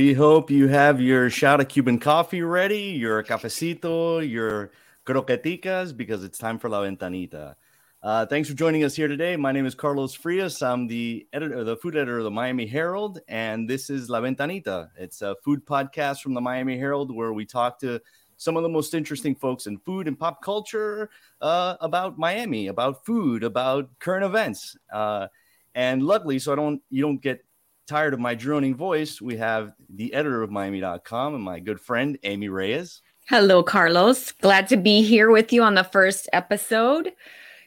[0.00, 4.70] We hope you have your shot of Cuban coffee ready, your cafecito, your
[5.04, 7.54] croqueticas, because it's time for La Ventanita.
[8.02, 9.36] Uh, thanks for joining us here today.
[9.36, 10.62] My name is Carlos Frias.
[10.62, 14.88] I'm the editor, the food editor of the Miami Herald, and this is La Ventanita.
[14.96, 18.00] It's a food podcast from the Miami Herald where we talk to
[18.38, 21.10] some of the most interesting folks in food and pop culture
[21.42, 24.78] uh, about Miami, about food, about current events.
[24.90, 25.28] Uh,
[25.74, 27.44] and luckily, so I don't you don't get
[27.90, 32.16] tired of my droning voice, we have the editor of Miami.com and my good friend,
[32.22, 33.02] Amy Reyes.
[33.28, 34.30] Hello, Carlos.
[34.30, 37.12] Glad to be here with you on the first episode.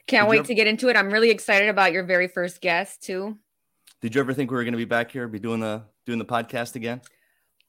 [0.07, 0.95] Can't Did wait you- to get into it.
[0.95, 3.37] I'm really excited about your very first guest, too.
[4.01, 6.19] Did you ever think we were going to be back here, be doing the doing
[6.19, 7.01] the podcast again?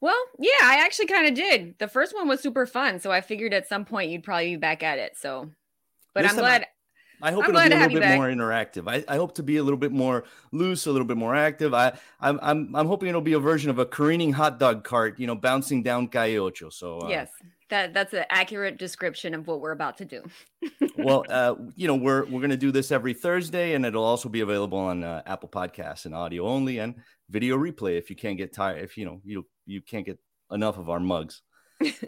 [0.00, 1.78] Well, yeah, I actually kind of did.
[1.78, 3.00] The first one was super fun.
[3.00, 5.16] So I figured at some point you'd probably be back at it.
[5.16, 5.50] So,
[6.14, 6.66] but This I'm glad.
[7.24, 8.16] I hope I'm it'll be a little bit back.
[8.18, 8.86] more interactive.
[8.86, 11.72] I, I hope to be a little bit more loose, a little bit more active.
[11.72, 15.18] I I'm I'm, I'm hoping it'll be a version of a careening hot dog cart,
[15.18, 16.68] you know, bouncing down Calle Ocho.
[16.68, 17.30] So uh, yes,
[17.70, 20.22] that that's an accurate description of what we're about to do.
[20.98, 24.40] well, uh, you know, we're we're gonna do this every Thursday, and it'll also be
[24.40, 26.94] available on uh, Apple Podcasts and audio only, and
[27.30, 28.82] video replay if you can't get tired.
[28.82, 30.18] If you know you you can't get
[30.50, 31.40] enough of our mugs.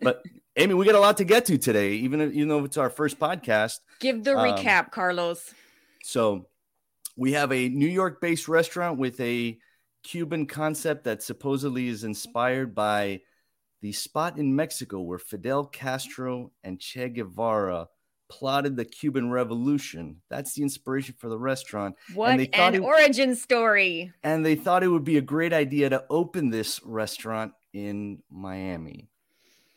[0.02, 0.22] But
[0.56, 2.90] Amy, we got a lot to get to today, even if, even though it's our
[2.90, 3.80] first podcast.
[4.00, 5.52] Give the Um, recap, Carlos.
[6.02, 6.48] So
[7.16, 9.58] we have a New York based restaurant with a
[10.02, 13.20] Cuban concept that supposedly is inspired by
[13.82, 17.88] the spot in Mexico where Fidel Castro and Che Guevara
[18.28, 20.22] plotted the Cuban Revolution.
[20.30, 21.96] That's the inspiration for the restaurant.
[22.14, 24.12] What they thought an it- origin story.
[24.22, 29.08] And they thought it would be a great idea to open this restaurant in Miami.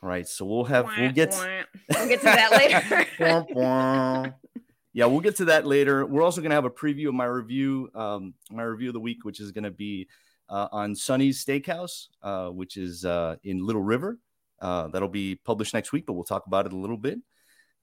[0.02, 0.28] All right.
[0.28, 1.36] So we'll have, we'll get.
[1.90, 4.34] We'll get to that later.
[4.92, 6.06] Yeah, we'll get to that later.
[6.06, 9.00] We're also going to have a preview of my review, um, my review of the
[9.00, 10.08] week, which is going to be
[10.50, 14.18] uh, on Sunny's Steakhouse, uh, which is uh, in Little River.
[14.59, 17.20] Uh, that'll be published next week, but we'll talk about it a little bit.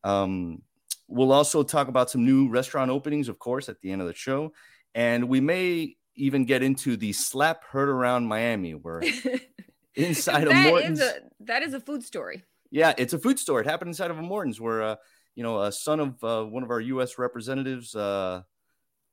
[0.05, 0.63] Um,
[1.09, 4.15] we'll also talk about some new restaurant openings, of course, at the end of the
[4.15, 4.53] show,
[4.95, 9.03] and we may even get into the slap heard around Miami, where
[9.97, 11.01] inside of That is Morton's.
[11.01, 12.45] a that is a food story.
[12.71, 13.61] Yeah, it's a food store.
[13.61, 14.97] It happened inside of a Morton's where, uh,
[15.35, 17.19] you know, a son of uh, one of our U.S.
[17.19, 18.43] representatives uh,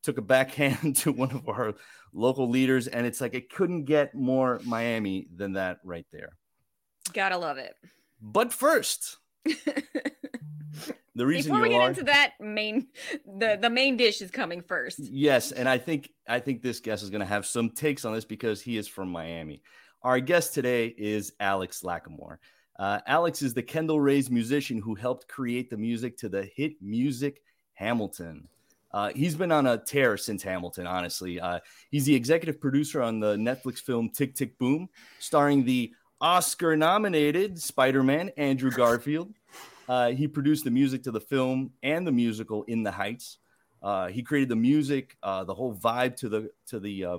[0.02, 1.76] took a backhand to one of our
[2.14, 6.36] local leaders, and it's like it couldn't get more Miami than that right there.
[7.14, 7.76] Gotta love it.
[8.22, 9.18] But first,
[11.16, 12.88] the reason Before we get are into that main,
[13.26, 15.00] the the main dish is coming first.
[15.00, 18.14] yes, and I think I think this guest is going to have some takes on
[18.14, 19.62] this because he is from Miami.
[20.04, 22.38] Our guest today is Alex Lacamoire.
[22.78, 26.74] Uh, Alex is the Kendall Ray's musician who helped create the music to the hit
[26.82, 27.42] music
[27.76, 28.50] Hamilton.
[28.92, 31.40] Uh, he's been on a tear since Hamilton, honestly.
[31.40, 36.76] Uh, he's the executive producer on the Netflix film Tick Tick Boom, starring the Oscar
[36.76, 39.34] nominated Spider Man, Andrew Garfield.
[39.88, 43.38] Uh, he produced the music to the film and the musical In the Heights.
[43.82, 47.18] Uh, he created the music, uh, the whole vibe to the to the uh,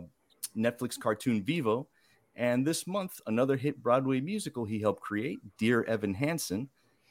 [0.54, 1.88] Netflix cartoon Vivo.
[2.36, 6.68] And this month, another hit Broadway musical he helped create, Dear Evan Hansen,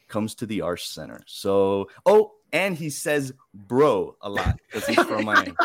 [0.10, 1.22] comes to the Arts Center.
[1.28, 5.54] So, oh, and he says bro a lot because he's from Miami.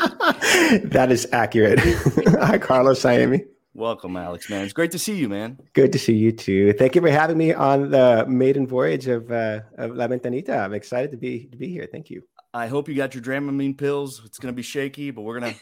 [0.85, 1.81] that is accurate.
[2.41, 3.03] Hi, Carlos.
[3.03, 3.45] Hi, Amy.
[3.75, 4.65] Welcome, Alex, man.
[4.65, 5.59] It's great to see you, man.
[5.73, 6.73] Good to see you too.
[6.73, 10.65] Thank you for having me on the maiden voyage of, uh, of La Ventanita.
[10.65, 11.89] I'm excited to be to be here.
[11.91, 12.23] Thank you.
[12.55, 14.23] I hope you got your Dramamine pills.
[14.25, 15.55] It's gonna be shaky, but we're gonna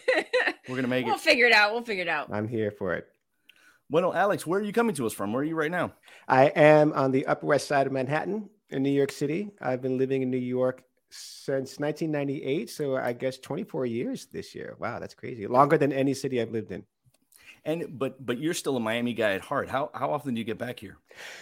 [0.69, 1.08] we're gonna make it.
[1.08, 1.72] we'll figure it out.
[1.72, 2.31] We'll figure it out.
[2.32, 3.06] I'm here for it.
[3.88, 5.33] Well, Alex, where are you coming to us from?
[5.33, 5.93] Where are you right now?
[6.27, 9.50] I am on the Upper West Side of Manhattan in New York City.
[9.61, 14.75] I've been living in New York since 1998, so I guess 24 years this year.
[14.81, 15.47] Wow, that's crazy.
[15.47, 16.85] Longer than any city I've lived in.
[17.65, 19.69] And but but you're still a Miami guy at heart.
[19.69, 20.99] How how often do you get back here?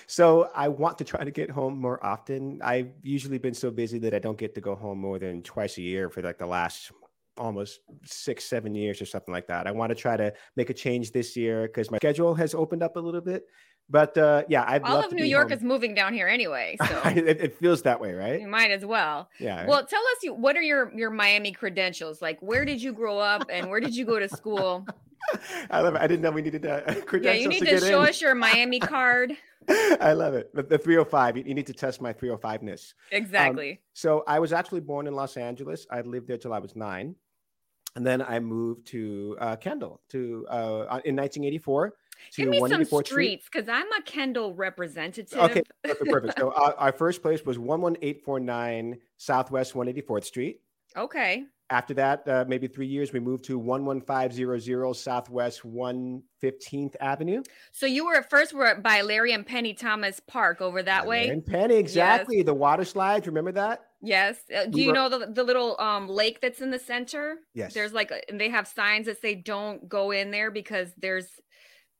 [0.06, 2.61] So I want to try to get home more often.
[2.62, 5.76] I've usually been so busy that I don't get to go home more than twice
[5.76, 6.93] a year for like the last
[7.36, 9.66] almost six, seven years or something like that.
[9.66, 12.82] I want to try to make a change this year because my schedule has opened
[12.82, 13.44] up a little bit.
[13.90, 15.58] But uh, yeah, I'd all love of New York home.
[15.58, 18.40] is moving down here anyway, so it, it feels that way, right?
[18.40, 19.28] you might as well.
[19.38, 19.66] Yeah.
[19.66, 22.22] Well, tell us you what are your your Miami credentials?
[22.22, 24.87] Like where did you grow up and where did you go to school?
[25.70, 26.00] I love it.
[26.00, 28.08] I didn't know we needed uh, credentials Yeah, you need to, to show in.
[28.08, 29.37] us your Miami card.
[29.69, 30.54] I love it.
[30.54, 31.38] The, the 305.
[31.38, 32.94] You, you need to test my 305ness.
[33.12, 33.80] Exactly.
[33.94, 35.87] So I was actually born in Los Angeles.
[35.90, 37.14] I lived there till I was nine,
[37.96, 41.94] and then I moved to uh, Kendall to uh, in 1984
[42.32, 45.38] to Give me some 184th streets because I'm a Kendall representative.
[45.38, 46.11] Okay, perfect.
[46.11, 46.38] perfect.
[46.38, 50.61] So uh, our first place was 11849 Southwest 184th Street.
[50.96, 51.44] okay.
[51.70, 57.43] After that, uh, maybe three years, we moved to 11500 Southwest 115th Avenue.
[57.73, 61.29] So you were at first were by Larry and Penny Thomas Park over that way.
[61.29, 62.43] And Penny, exactly.
[62.43, 63.26] The water slides.
[63.26, 63.87] Remember that?
[64.04, 64.36] Yes.
[64.54, 67.36] Uh, do We you were- know the, the little um lake that's in the center?
[67.54, 67.72] Yes.
[67.74, 71.26] There's like a- and they have signs that say don't go in there because there's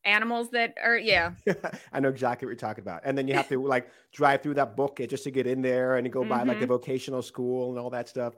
[0.05, 1.33] animals that are yeah.
[1.93, 3.03] I know exactly what you're talking about.
[3.05, 5.97] And then you have to like drive through that book just to get in there
[5.97, 8.35] and you go by like the vocational school and all that stuff.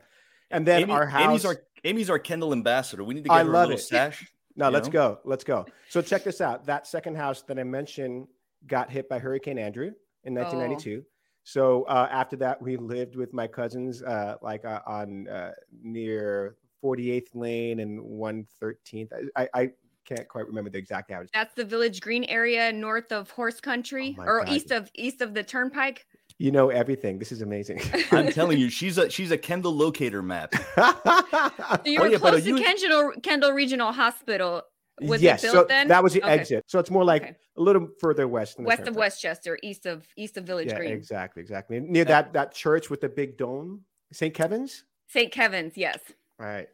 [0.51, 1.23] And then Amy- our house.
[1.25, 3.03] Amy's our Amy's our Kendall ambassador.
[3.05, 3.83] We need to I get her a love little it.
[3.83, 4.31] sash.
[4.55, 4.93] no, let's know?
[4.93, 5.19] go.
[5.25, 5.67] Let's go.
[5.89, 6.67] So check this out.
[6.67, 8.29] That second house that I mentioned
[8.67, 9.91] got hit by Hurricane Andrew
[10.25, 11.05] in 1992.
[11.49, 16.57] So uh, after that, we lived with my cousins, uh, like uh, on uh, near
[16.83, 19.13] 48th Lane and 113th.
[19.37, 19.71] I, I, I
[20.05, 21.29] can't quite remember the exact average.
[21.33, 24.55] That's the Village Green area north of Horse Country Oh or God.
[24.55, 26.05] east of east of the Turnpike.
[26.39, 27.17] You know everything.
[27.21, 27.81] This is amazing.
[28.11, 30.53] I'm telling you, she's a she's a Kendall locator map.
[30.77, 34.63] So you Oh, were yeah, but close are you- to Kendall Kendall Regional Hospital.
[35.01, 35.89] Was yes, it so then?
[35.89, 36.33] that was the Okay.
[36.33, 36.65] exit.
[36.69, 37.37] So it's more like Okay.
[37.57, 38.57] a little further west.
[38.57, 40.93] than the West of Westchester, east of east of Village Yeah, Green.
[40.93, 41.81] exactly, exactly.
[41.81, 44.33] Near that that church with the big dome, St.
[44.35, 44.85] Kevin's.
[45.09, 45.31] St.
[45.31, 45.99] Kevin's, yes.
[46.41, 46.69] All right.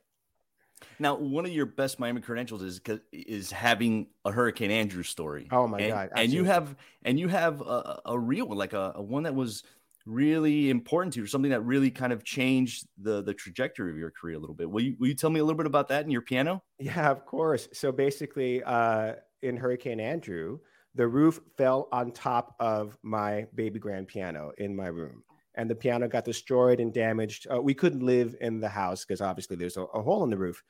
[0.98, 5.48] Now, one of your best Miami credentials is 'cause- is having a Hurricane Andrew story.
[5.52, 8.72] Oh my and, God, And you have and you have a, a real one, like
[8.72, 9.64] a, a one that was
[10.06, 14.10] really important to you, something that really kind of changed the the trajectory of your
[14.10, 14.70] career a little bit.
[14.70, 16.62] Will you will you tell me a little bit about that in your piano?
[16.78, 17.68] Yeah, of course.
[17.72, 20.58] So basically, uh, in Hurricane Andrew,
[20.94, 25.22] the roof fell on top of my baby grand piano in my room.
[25.54, 27.46] And the piano got destroyed and damaged.
[27.52, 30.38] Uh, we couldn't live in the house because obviously there's a, a hole in the
[30.38, 30.62] roof.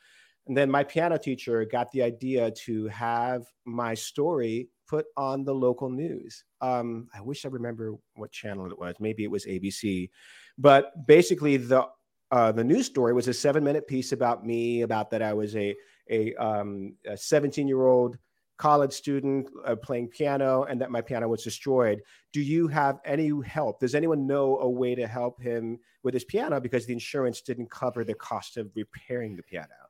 [0.46, 5.55] And then my piano teacher got the idea to have my story put on the
[5.55, 6.44] local news.
[6.61, 8.94] Um, I wish I remember what channel it was.
[9.00, 10.11] Maybe it was ABC.
[10.59, 11.87] But basically, the
[12.31, 15.56] uh, the news story was a seven minute piece about me, about that I was
[15.56, 15.75] a
[16.11, 18.19] a, um, a 17 year old
[18.59, 22.03] college student uh, playing piano and that my piano was destroyed.
[22.35, 23.81] Do you have any help?
[23.81, 27.71] Does anyone know a way to help him with his piano because the insurance didn't
[27.71, 29.81] cover the cost of repairing the piano?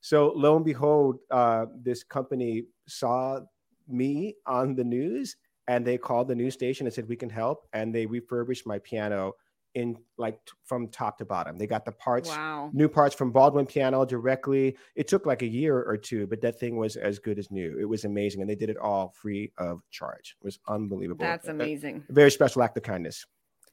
[0.00, 3.40] So lo and behold, uh, this company saw
[3.88, 5.36] me on the news
[5.68, 8.78] and they called the news station and said we can help and they refurbished my
[8.78, 9.32] piano
[9.74, 11.58] in like t- from top to bottom.
[11.58, 12.70] They got the parts Wow.
[12.72, 14.74] new parts from Baldwin Piano directly.
[14.94, 17.76] It took like a year or two, but that thing was as good as new.
[17.78, 20.36] It was amazing, and they did it all free of charge.
[20.40, 21.26] It was unbelievable.
[21.26, 22.04] That's A- a amazing.
[22.08, 23.26] very special act of kindness.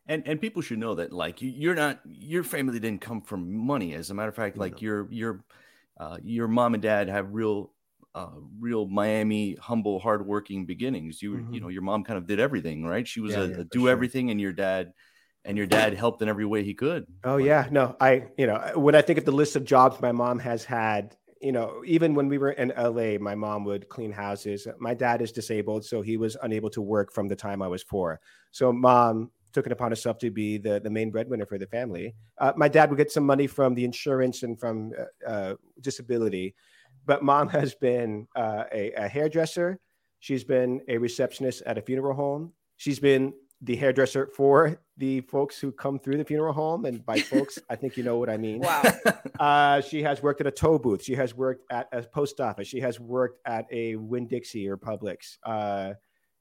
[0.05, 3.55] And and people should know that like you, you're not your family didn't come from
[3.55, 3.93] money.
[3.93, 5.45] As a matter of fact, like your your
[5.97, 7.71] uh, your mom and dad have real
[8.15, 8.29] uh,
[8.59, 11.21] real Miami humble hardworking beginnings.
[11.21, 11.61] You you Mhm.
[11.61, 13.07] know your mom kind of did everything right.
[13.07, 13.89] She was Yeah, a, yeah, a do sure.
[13.89, 14.93] everything, and your dad
[15.45, 17.07] and your dad helped in every way he could.
[17.23, 20.01] Oh Like, yeah, no, I you know when I think of the list of jobs
[20.01, 23.87] my mom has had, you know, even when we were in LA, my mom would
[23.89, 24.67] clean houses.
[24.79, 27.81] My dad is disabled, so he was unable to work from the time I was
[27.83, 28.19] four.
[28.51, 32.15] So mom took it upon herself to be the, the main breadwinner for the family.
[32.39, 36.55] Uh, my dad would get some money from the insurance and from uh, uh, disability,
[37.05, 39.79] but mom has been uh, a, a hairdresser.
[40.19, 42.53] She's been a receptionist at a funeral home.
[42.77, 46.85] She's been the hairdresser for the folks who come through the funeral home.
[46.85, 48.59] And by folks, I think you know what I mean.
[48.59, 48.83] Wow.
[49.39, 51.03] Uh, she has worked at a tow booth.
[51.03, 52.67] She has worked at a post office.
[52.67, 55.37] She has worked at a Winn Dixie or Publix.
[55.43, 55.95] Uh,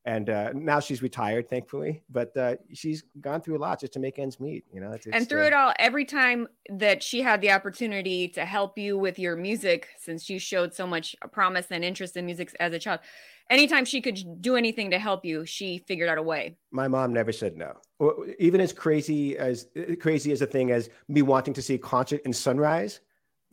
[0.05, 2.03] and uh, now she's retired, thankfully.
[2.11, 4.65] But uh, she's gone through a lot just to make ends meet.
[4.73, 8.29] You know, it's, and through uh, it all, every time that she had the opportunity
[8.29, 12.27] to help you with your music, since you showed so much promise and interest in
[12.27, 13.01] music as a child,
[13.49, 16.57] anytime she could do anything to help you, she figured out a way.
[16.73, 17.77] my mom never said no.
[18.39, 19.69] Even as crazy as
[20.01, 23.01] crazy as a thing as me wanting to see a concert in Sunrise,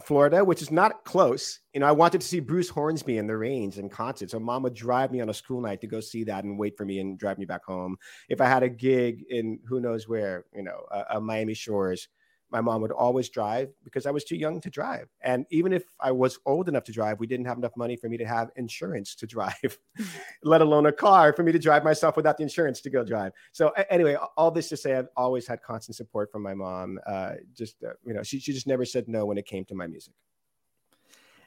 [0.04, 1.60] Florida, which is not close.
[1.74, 4.32] You know, I wanted to see Bruce Hornsby and the Range in concert.
[4.32, 6.78] So mom would drive me on a school night to go see that and wait
[6.78, 7.98] for me and drive me back home.
[8.30, 12.08] If I had a gig in who knows where, you know, uh, uh, Miami Shores,
[12.52, 15.08] my mom would always drive because I was too young to drive.
[15.22, 18.10] And even if I was old enough to drive, we didn't have enough money for
[18.10, 19.78] me to have insurance to drive,
[20.44, 23.34] let alone a car for me to drive myself without the insurance to go drive.
[23.52, 27.00] So anyway, all this to say, I've always had constant support from my mom.
[27.06, 29.76] Uh, just uh, you know, she she just never said no when it came to
[29.76, 30.14] my music.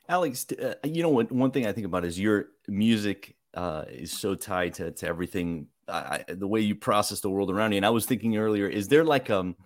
[0.09, 1.31] Alex, uh, you know what?
[1.31, 5.69] One thing I think about is your music uh, is so tied to, to everything,
[5.89, 7.77] I, the way you process the world around you.
[7.77, 9.57] And I was thinking earlier, is there like um,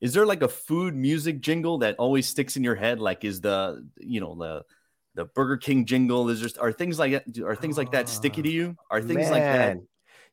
[0.00, 3.00] is there like a food music jingle that always sticks in your head?
[3.00, 4.62] Like, is the you know the
[5.14, 6.28] the Burger King jingle?
[6.28, 7.42] Is just are things like that?
[7.42, 8.76] Are things like that sticky to you?
[8.90, 9.76] Are things like that?
[9.76, 9.86] Man.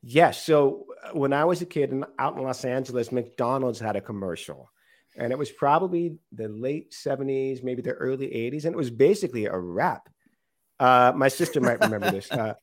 [0.03, 0.43] Yes.
[0.43, 4.01] So uh, when I was a kid and out in Los Angeles, McDonald's had a
[4.01, 4.69] commercial.
[5.15, 8.65] And it was probably the late 70s, maybe the early 80s.
[8.65, 10.09] And it was basically a rap.
[10.79, 12.31] Uh, my sister might remember this.
[12.31, 12.55] Uh,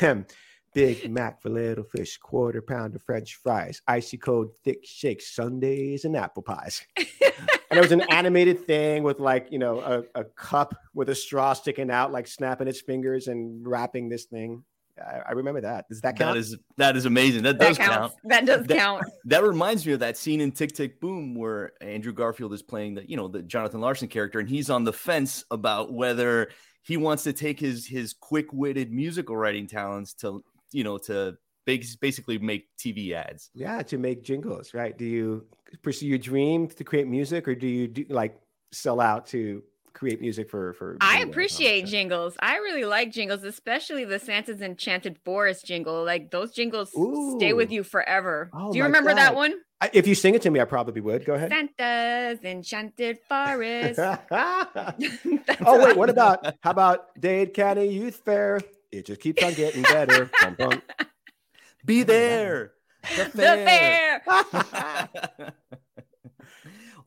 [0.74, 6.16] Big Mac for little fish, Quarter Pounder French fries, icy cold thick shakes, sundaes, and
[6.16, 6.82] apple pies.
[6.96, 7.06] and
[7.70, 11.52] it was an animated thing with like, you know, a, a cup with a straw
[11.52, 14.62] sticking out, like snapping its fingers and wrapping this thing.
[15.00, 15.88] I, I remember that.
[15.88, 16.34] Does that count?
[16.34, 17.44] That is that is amazing.
[17.44, 17.92] That, That does counts.
[17.96, 18.12] count.
[18.24, 19.04] That does That- count.
[19.26, 22.94] That reminds me of that scene in Tick Tick Boom where Andrew Garfield is playing
[22.96, 26.48] the, you know, the Jonathan Larson character, and he's on the fence about whether
[26.82, 32.38] he wants to take his his quick-witted musical writing talents to, you know, to basically
[32.38, 33.50] make TV ads.
[33.54, 34.96] Yeah, to make jingles, right?
[34.96, 35.46] Do you
[35.82, 38.40] pursue your dream to create music, or do you do like
[38.72, 40.96] sell out to create music for for?
[41.00, 41.30] I oh, jingles?
[41.30, 42.36] appreciate jingles.
[42.40, 46.04] I really like jingles, especially the Santa's Enchanted Forest jingle.
[46.04, 46.90] Like those jingles
[47.36, 48.50] stay with you forever.
[48.54, 49.54] Oh Do you my remember that one?
[49.80, 51.24] I, if you sing it to me, I probably would.
[51.24, 51.50] Go ahead.
[51.50, 54.00] Santa's Enchanted Forest.
[55.60, 58.60] oh wait, what about how about Dade County Youth Fair?
[58.90, 60.30] It just keeps on getting better.
[60.42, 60.82] Bum, bum.
[61.84, 62.72] Be there.
[63.16, 64.22] The the fair?
[64.26, 64.44] Oh,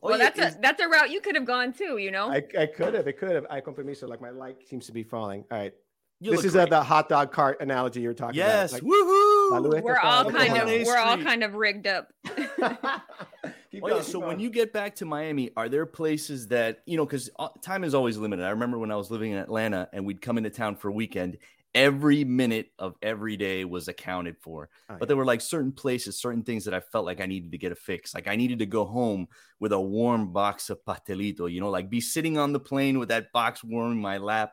[0.00, 1.98] well, that's is- a that's a route you could have gone too.
[1.98, 2.30] You know.
[2.30, 3.46] I, I could have, it could have.
[3.50, 4.08] I compromiso.
[4.08, 5.44] Like my light seems to be falling.
[5.50, 5.74] All right,
[6.22, 8.72] you this is uh, the hot dog cart analogy you're talking yes.
[8.72, 8.84] about.
[8.84, 9.82] Woohoo!
[9.82, 12.12] We're all kind of we're all kind of rigged up.
[13.72, 14.40] Keep Oh, yeah, so keep when going.
[14.40, 17.06] you get back to Miami, are there places that you know?
[17.06, 17.30] Because
[17.62, 18.44] time is always limited.
[18.44, 20.92] I remember when I was living in Atlanta and we'd come into town for a
[20.92, 21.38] weekend.
[21.74, 26.20] Every minute of every day was accounted for, Oh, but there were like certain places,
[26.20, 28.14] certain things that I felt like I needed to get a fix.
[28.14, 29.26] Like I needed to go home
[29.58, 31.50] with a warm box of pastelito.
[31.50, 34.52] You know, like be sitting on the plane with that box warm in my lap.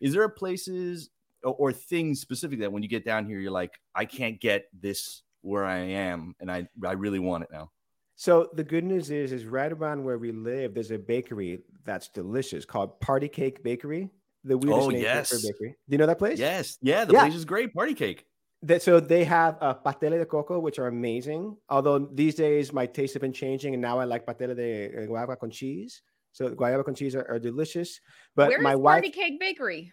[0.00, 1.10] Is there places
[1.42, 4.66] or, or things specific that when you get down here, you're like, I can't get
[4.78, 7.70] this where I am, and I I really want it now.
[8.16, 12.08] So the good news is, is right around where we live, there's a bakery that's
[12.08, 14.10] delicious called Party Cake Bakery.
[14.44, 15.28] The weirdest Oh, name for- yes.
[15.30, 15.76] for bakery.
[15.88, 16.38] Do you know that place?
[16.38, 17.20] Yes, yeah, the Yeah.
[17.22, 17.74] place is great.
[17.74, 18.24] Party cake.
[18.62, 21.56] That, so they have uh, patele de coco, which are amazing.
[21.68, 25.38] Although these days my tastes have been changing, and now I like patele de guayaba
[25.38, 26.02] con cheese.
[26.32, 28.00] So guayaba con cheese are, are delicious.
[28.36, 29.92] But Where is my wife, Party Cake Bakery?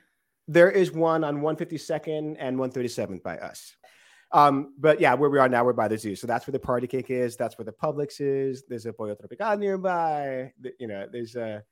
[0.49, 3.75] there is one on 152nd and 137th by us.
[4.33, 6.15] Um, but yeah, where we are now, we're by the zoo.
[6.17, 7.37] So that's where the party cake is.
[7.37, 8.63] That's where the Publix is.
[8.67, 10.51] There's a Pollo Tropical nearby.
[10.59, 11.63] The- You know, there's a,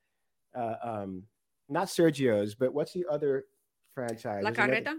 [0.57, 1.23] uh, um,
[1.69, 3.45] not Sergio's, but what's the other
[3.93, 4.43] franchise?
[4.43, 4.95] La There's another- Carreta?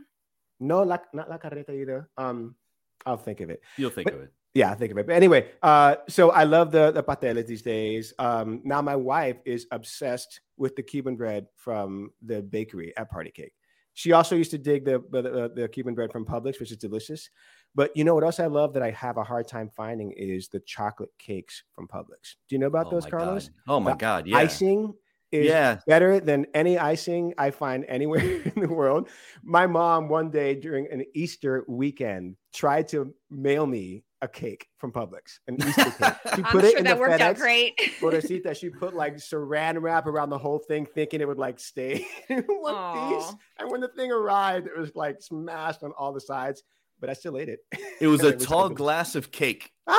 [0.61, 2.09] No, la, not La Carreta either.
[2.17, 2.57] Um,
[3.05, 3.61] I'll think of it.
[3.77, 4.33] You'll think But- of it.
[4.55, 5.07] Yeah, I think of it.
[5.07, 8.15] But anyway, uh, so I love the the pateles these days.
[8.19, 13.31] Um, now my wife is obsessed with the Cuban bread from the bakery at Party
[13.31, 13.53] Cake.
[13.93, 17.29] She also used to dig the the, the Cuban bread from Publix, which is delicious.
[17.75, 20.49] But you know what else I love that I have a hard time finding is
[20.49, 22.37] the chocolate cakes from Publix.
[22.49, 23.49] Do you know about oh those, Carlos?
[23.51, 23.55] God.
[23.69, 24.39] Oh my The god, yeah.
[24.39, 24.95] Icing
[25.33, 25.79] is yeah.
[25.87, 28.21] better than any icing I find anywhere
[28.55, 29.09] in the world.
[29.43, 34.93] My mom one day during an Easter weekend tried to mail me a cake from
[34.93, 36.15] Publix, an Easter cake.
[36.37, 37.77] She I'm put it sure in that the worked out great.
[38.01, 42.07] Pobrecita, she put like saran wrap around the whole thing, thinking it would like stay
[42.29, 43.35] in one piece.
[43.59, 46.63] And when the thing arrived, it was like smashed on all the sides.
[47.01, 47.61] But I still ate it.
[48.01, 48.77] It was a It was tall good.
[48.79, 49.73] glass of cake.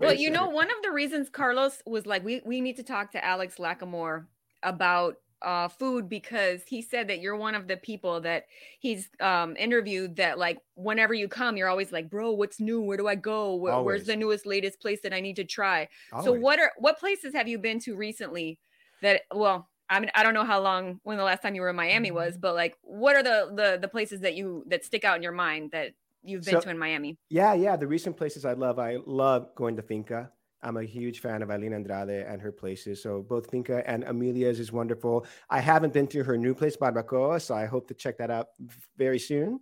[0.00, 3.12] Well, you know, one of the reasons Carlos was like, we we need to talk
[3.12, 4.26] to Alex Lacamoire
[4.62, 8.46] about uh, food because he said that you're one of the people that
[8.80, 12.80] he's um, interviewed that like whenever you come, you're always like, bro, what's new?
[12.80, 13.54] Where do I go?
[13.54, 15.88] Where, where's the newest, latest place that I need to try?
[16.22, 18.58] So what are what places have you been to recently
[19.02, 21.70] that well I mean I don't know how long when the last time you were
[21.70, 22.16] in Miami Mm-hmm.
[22.16, 25.22] was, but like what are the the the places that you that stick out in
[25.22, 27.18] your mind that you've been So- to in Miami?
[27.30, 27.76] Yeah, yeah.
[27.76, 30.28] The recent places I love, I love going to Finka.
[30.62, 33.00] I'm a huge fan of Eileen Andrade and her places.
[33.02, 35.24] So both Finka and Amelia's is wonderful.
[35.50, 38.48] I haven't been to her new place, Barbakoa, so I hope to check that out
[38.96, 39.60] very soon.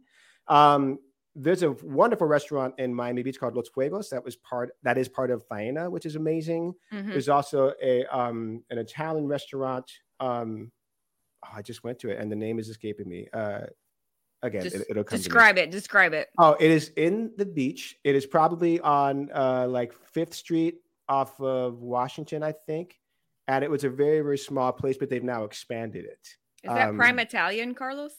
[0.49, 0.99] Um,
[1.37, 5.09] there's a wonderful restaurant in Miami Beach called Los Fuegos that was part that is
[5.09, 6.75] part of Faena, which is amazing.
[6.93, 7.09] Mhm.
[7.09, 9.91] There's also a um, an Italian restaurant.
[10.21, 10.71] Um,
[11.45, 13.29] oh, I just went to it, and the name is escaping me.
[13.33, 13.63] Uh,
[14.43, 15.19] again, Just it, will come.
[15.19, 15.71] Describe it.
[15.71, 16.29] Describe it.
[16.39, 17.97] Oh, it is in the beach.
[18.05, 20.77] It is probably on uh, like Fifth Street
[21.09, 22.99] off of Washington, I think.
[23.47, 26.27] And it was a very, very small place, but they've now expanded it.
[26.63, 28.15] Is that Um, Prime Italian, Carlos?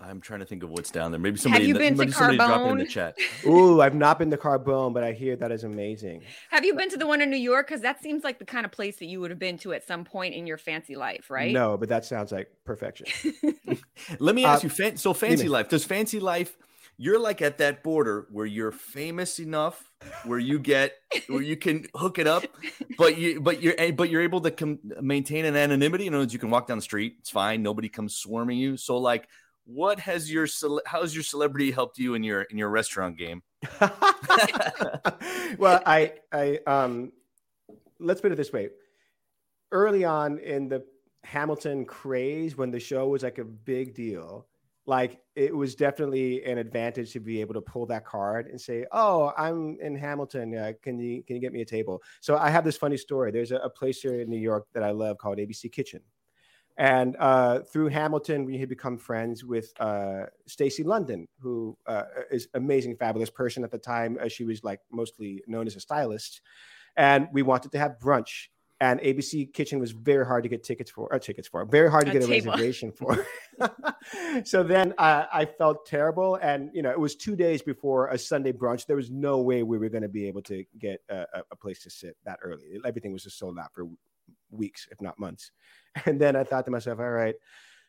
[0.00, 1.18] I'm trying to think of what's down there.
[1.18, 2.88] Maybe somebody, Have you in the- been to maybe somebody drop it in the Carbone?
[2.88, 3.16] chat.
[3.46, 6.22] Ooh, I've not been to Carbone, but I hear that is amazing.
[6.50, 7.66] Have you been to the one in New York?
[7.66, 9.84] Because that seems like the kind of place that you would have been to at
[9.84, 11.52] some point in your fancy life, right?
[11.52, 13.06] No, but that sounds like perfection.
[14.20, 15.48] Let me ask Uh, you, fan- so Fancy me.
[15.48, 16.56] Life, does Fancy Life,
[16.96, 19.90] you're like at that border where you're famous enough
[20.24, 20.94] where you get
[21.28, 22.44] where you can hook it up,
[22.96, 26.06] but you but you're eh, but you're able to com- maintain an anonymity.
[26.06, 28.76] In other words, you can walk down the street, it's fine, nobody comes swarming you.
[28.76, 29.28] So like,
[29.68, 33.18] what has your cele- how has your celebrity helped you in your in your restaurant
[33.18, 33.42] game?
[35.58, 37.12] well, I, I, um,
[38.00, 38.70] let's put it this way.
[39.70, 40.84] Early on in the
[41.22, 44.46] Hamilton craze, when the show was like a big deal,
[44.86, 48.86] like it was definitely an advantage to be able to pull that card and say,
[48.90, 50.56] "Oh, I'm in Hamilton.
[50.56, 53.32] Uh, can you can you get me a table?" So I have this funny story.
[53.32, 56.00] There's a, a place here in New York that I love called ABC Kitchen.
[56.78, 62.46] And uh, through Hamilton, we had become friends with uh, Stacy London, who uh, is
[62.54, 64.16] amazing, fabulous person at the time.
[64.22, 66.40] Uh, she was like mostly known as a stylist,
[66.96, 68.46] and we wanted to have brunch.
[68.80, 72.04] And ABC Kitchen was very hard to get tickets for, or tickets for, very hard
[72.04, 73.26] to A get a reservation for.
[74.44, 78.16] so then uh, I felt terrible, and you know it was two days before a
[78.16, 78.86] Sunday brunch.
[78.86, 81.82] There was no way we were going to be able to get a- a place
[81.82, 82.78] to sit that early.
[82.84, 83.88] Everything was just sold out for
[84.50, 85.50] weeks, if not months.
[86.06, 87.34] And then I thought to myself, all right,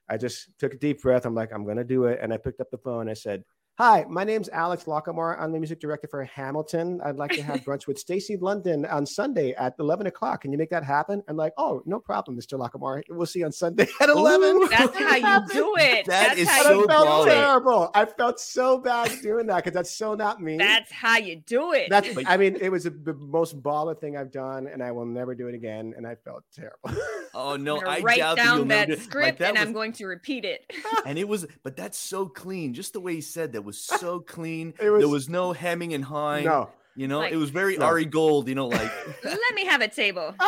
[0.09, 1.25] I just took a deep breath.
[1.25, 2.19] I'm like, I'm going to do it.
[2.21, 3.07] And I picked up the phone.
[3.07, 3.43] I said,
[3.81, 5.39] Hi, my name's Alex Lacamoire.
[5.39, 6.99] I'm the music director for Hamilton.
[7.01, 10.41] I'd like to have brunch with Stacy London on Sunday at 11 o'clock.
[10.41, 11.23] Can you make that happen?
[11.29, 12.59] I'm like, Oh, no problem, Mr.
[12.59, 13.03] Lacamoire.
[13.07, 14.67] We'll see you on Sunday at 11.
[14.69, 16.05] That's how you do it.
[16.07, 17.23] That That's is how so you I felt baller.
[17.23, 17.33] do it.
[17.35, 17.91] terrible.
[17.95, 20.57] I felt so bad doing that because that's so not me.
[20.57, 21.89] That's how you do it.
[21.89, 25.33] That's, I mean, it was the most baller thing I've done, and I will never
[25.35, 25.93] do it again.
[25.95, 27.01] And I felt terrible.
[27.33, 29.39] Oh no, I'm gonna I write doubt that down you'll that never do- like, script
[29.39, 30.69] that and I'm going to repeat it.
[31.05, 34.19] and it was but that's so clean just the way he said that was so
[34.19, 36.69] clean It was- there was no hemming and hawing no.
[36.95, 37.85] you know Like- it was very No.
[37.85, 38.91] ari gold you know like
[39.23, 40.27] Let me have a table.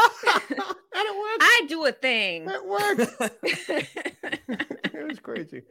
[0.97, 1.41] and it worked.
[1.41, 2.49] I do a thing.
[2.49, 3.01] It worked.
[4.93, 5.61] it was crazy.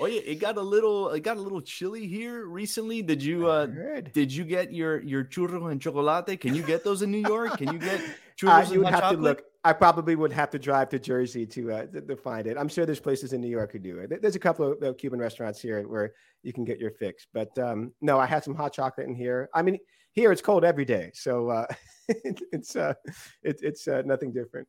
[0.00, 3.46] oh yeah it got a little it got a little chilly here recently did you
[3.48, 4.12] uh Good.
[4.12, 7.58] did you get your your churro and chocolate can you get those in new york
[7.58, 8.10] can you get churros
[8.42, 9.42] Uh, you would have to look.
[9.66, 12.56] I probably would have to drive to Jersey to uh, to, to find it.
[12.58, 14.20] I'm sure there's places in New York who do it.
[14.20, 17.26] There's a couple of uh, Cuban restaurants here where you can get your fix.
[17.32, 19.48] But um, no, I had some hot chocolate in here.
[19.54, 19.78] I mean,
[20.12, 21.66] here it's cold every day, so uh,
[22.08, 22.94] it's uh,
[23.42, 24.68] it, it's uh, nothing different.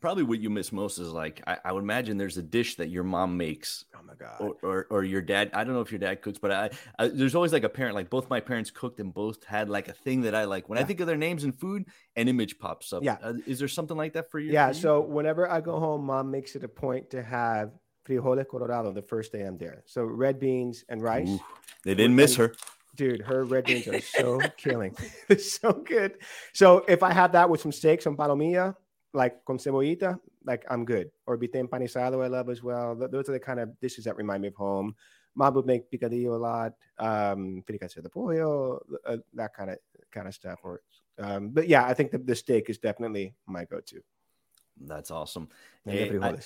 [0.00, 2.88] Probably what you miss most is like I, I would imagine there's a dish that
[2.88, 4.36] your mom makes Oh my god.
[4.40, 5.50] or, or or your dad.
[5.52, 7.94] I don't know if your dad cooks, but I, I there's always like a parent.
[7.94, 10.68] Like both my parents cooked and both had like a thing that I like.
[10.68, 11.84] When I think of their names and food,
[12.16, 13.02] an image pops up.
[13.02, 13.16] Yeah.
[13.22, 14.52] Uh, is there something like that for you?
[14.52, 14.68] Yeah.
[14.68, 14.80] for you?
[14.80, 17.72] So whenever I go home, mom makes it a point to have
[18.08, 19.82] frijoles colorado the first day I'm there.
[19.86, 21.28] So red beans and rice.
[21.28, 21.40] Ooh,
[21.84, 22.54] they didn't miss her.
[22.96, 24.96] Dude, her red beans are so killing.
[25.28, 26.14] They're so good.
[26.52, 28.74] So if I have that with some steak, some palomilla,
[29.12, 31.10] like con cebollita, like I'm good.
[31.26, 32.94] Or bistec empanizado, I love as well.
[32.94, 34.94] Those are the kind of dishes that remind me of home.
[35.34, 39.78] Mom would make picadillo a lot, um, fricassé de pollo, uh, that kind of
[40.10, 40.58] kind of stuff.
[40.64, 40.82] Or,
[41.18, 44.00] um, but yeah, I think the, the steak is definitely my go-to.
[44.80, 45.48] That's awesome.
[45.86, 46.38] Eh, I-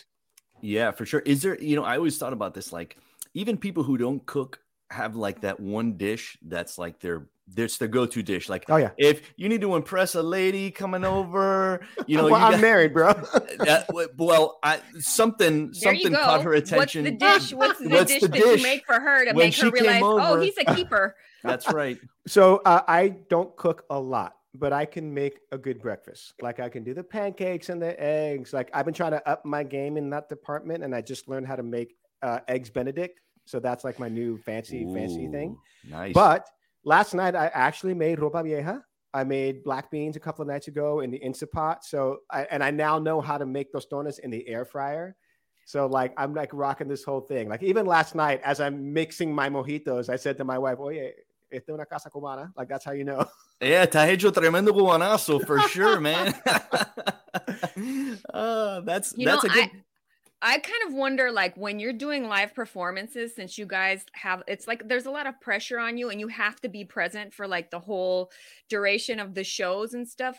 [0.61, 1.21] yeah, for sure.
[1.21, 1.61] Is there?
[1.61, 2.73] You know, I always thought about this.
[2.73, 2.97] Like
[3.35, 7.89] even people who don't cook have like that one dish that's like their that's their
[7.89, 8.49] go-to dish.
[8.49, 8.91] Like oh yeah.
[8.97, 12.61] if you need to impress a lady coming over, you know, well, you I'm got-
[12.61, 13.13] married, bro.
[13.59, 17.05] that- well, I, something There something caught her attention.
[17.05, 17.53] What's the dish?
[17.53, 18.57] What's the What's dish the that dish?
[18.59, 21.17] you make for her to When make she her came realize, oh, he's a keeper?
[21.43, 21.99] That's right.
[22.27, 26.33] So uh, I don't cook a lot, but I can make a good breakfast.
[26.41, 28.55] Like I can do the pancakes and the eggs.
[28.55, 31.47] Like I've been trying to up my game in that department, and I just learned
[31.47, 33.21] how to make uh, eggs Benedict.
[33.45, 35.59] So that's like my new fancy, fancy thing.
[35.87, 36.15] Nice.
[36.15, 36.49] But
[36.85, 38.85] last night I actually made ropa vieja.
[39.13, 41.85] I made black beans a couple of nights ago in the Instant Pot.
[41.85, 45.15] So I, and I now know how to make tostones in the air fryer.
[45.67, 47.49] So like I'm like rocking this whole thing.
[47.49, 51.13] Like even last night as I'm mixing my mojitos, I said to my wife, "Oye,
[51.51, 53.25] esta una casa cubana." Like that's how you know.
[53.61, 56.35] Yeah, te hecho tremendo cubanazo for sure, man.
[58.35, 59.65] uh, that's You that's know, a good.
[59.65, 59.71] I
[60.43, 64.87] kind of wonder like when you're doing live performances since you guys have it's like
[64.89, 67.71] there's a lot of pressure on you and you have to be present for like
[67.71, 68.31] the whole
[68.69, 70.39] duration of the shows and stuff.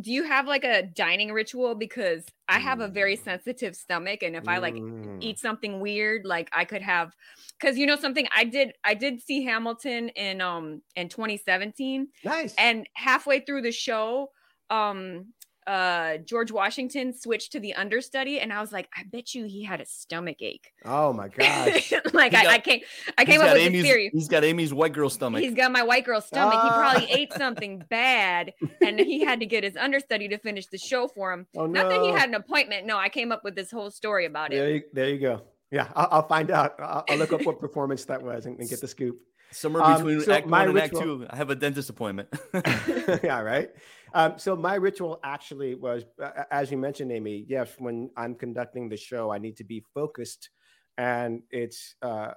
[0.00, 4.34] Do you have like a dining ritual because I have a very sensitive stomach and
[4.34, 5.22] if I like Mm.
[5.22, 7.14] eat something weird like I could have
[7.60, 12.54] cuz you know something I did I did see Hamilton in um in 2017 nice.
[12.56, 14.30] and halfway through the show
[14.70, 15.26] um
[15.66, 19.62] uh george washington switched to the understudy and i was like i bet you he
[19.62, 21.92] had a stomach ache oh my gosh.
[22.12, 22.80] like He I, got- I came
[23.18, 25.40] i came up with Amy's, this theory He's got Amy's white girl stomach.
[25.42, 26.90] he's got my white girl stomach he Ah.
[26.92, 28.52] probably ate something bad
[28.84, 31.88] and he had to get his understudy to finish the show for him Oh not
[31.88, 34.68] that he had an appointment no i came up with this whole story about There
[34.68, 35.42] it you, there you go.
[35.70, 36.74] Yeah, I'll, I'll find out.
[36.78, 39.18] I'll, I'll look up what performance that was and, and get the scoop.
[39.52, 42.28] Somewhere Um, between so Act my One and Act Two, I have a dentist appointment.
[43.22, 43.70] yeah, right.
[44.14, 47.44] Um, so my ritual actually was, uh, as you mentioned, Amy.
[47.48, 50.50] Yes, when I'm conducting the show, I need to be focused,
[50.98, 52.32] and it's uh,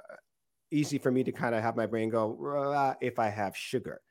[0.71, 4.01] easy for me to kind of have my brain go if I have sugar.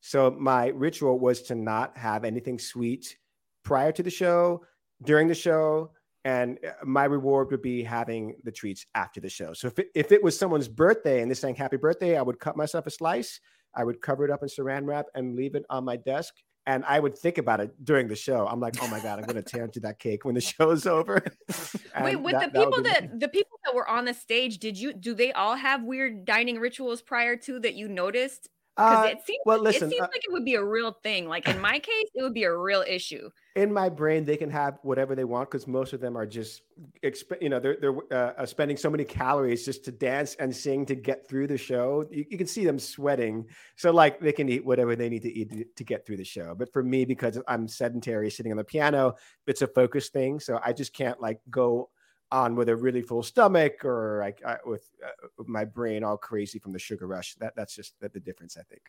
[0.00, 3.16] So my ritual was to not have anything sweet
[3.62, 4.64] prior to the show,
[5.02, 5.92] during the show,
[6.24, 9.52] and uh, my reward would be having the treats after the show.
[9.52, 12.38] So if it, if it was someone's birthday and they're saying happy birthday, I would
[12.38, 13.40] cut myself a slice.
[13.74, 16.34] I would cover it up in saran wrap and leave it on my desk.
[16.66, 18.46] And I would think about it during the show.
[18.46, 20.86] I'm like, oh my God, I'm going to tear into that cake when the show's
[20.86, 21.24] over.
[22.00, 24.78] Wait, with that- the people be- that the people that were on the stage, did
[24.78, 28.48] you do they all have weird dining rituals prior to that you noticed?
[28.76, 30.92] Because Uh, it seems well, listen, it seems uh, like it would be a real
[31.02, 31.28] thing.
[31.28, 33.28] Like in my case, it would be a real issue.
[33.54, 36.62] in my brain they can have whatever they want because most of them are just
[37.04, 40.56] exp- you know they're, they're uh, uh, spending so many calories just to dance and
[40.56, 43.44] sing to get through the show you, you can see them sweating
[43.76, 46.24] so like they can eat whatever they need to eat to, to get through the
[46.24, 49.14] show but for me because i'm sedentary sitting on the piano
[49.46, 51.90] it's a focus thing so i just can't like go
[52.32, 56.16] on with a really full stomach or like uh, with uh, with my brain all
[56.16, 58.82] crazy from the sugar rush that that's just the, the difference i think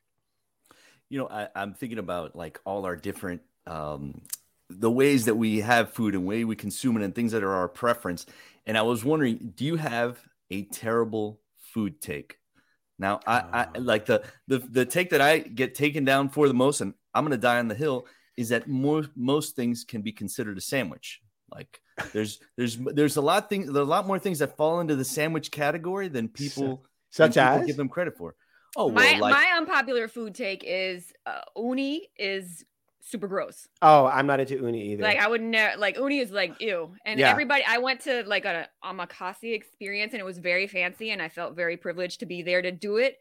[1.10, 4.24] you know, I, I'm thinking about like all our different um,
[4.70, 7.54] the ways that we have food and way we consume it and things that are
[7.54, 8.26] our preference.
[8.66, 11.40] And I was wondering, do you have a terrible
[11.74, 12.38] food take?
[12.98, 13.80] Now, I, I Oh.
[13.80, 17.26] like the, the the take that I get taken down for the most, and I'm
[17.26, 18.08] gonna die on the hill.
[18.36, 21.22] Is that more most things can be considered a sandwich?
[21.52, 21.80] Like
[22.14, 25.06] there's there's there's a lot things there's a lot more things that fall into the
[25.06, 28.36] sandwich category than people such than people as give them credit for.
[28.76, 32.66] Oh well, my like my unpopular food take is uh, uni is
[33.02, 33.68] super gross.
[33.82, 36.96] oh i'm not into uni either Like I would never like uni is like ew.
[37.06, 37.30] And Yeah.
[37.30, 41.28] everybody I went to like a omakase experience and it was very fancy and I
[41.30, 43.20] felt very privileged to be there to do it.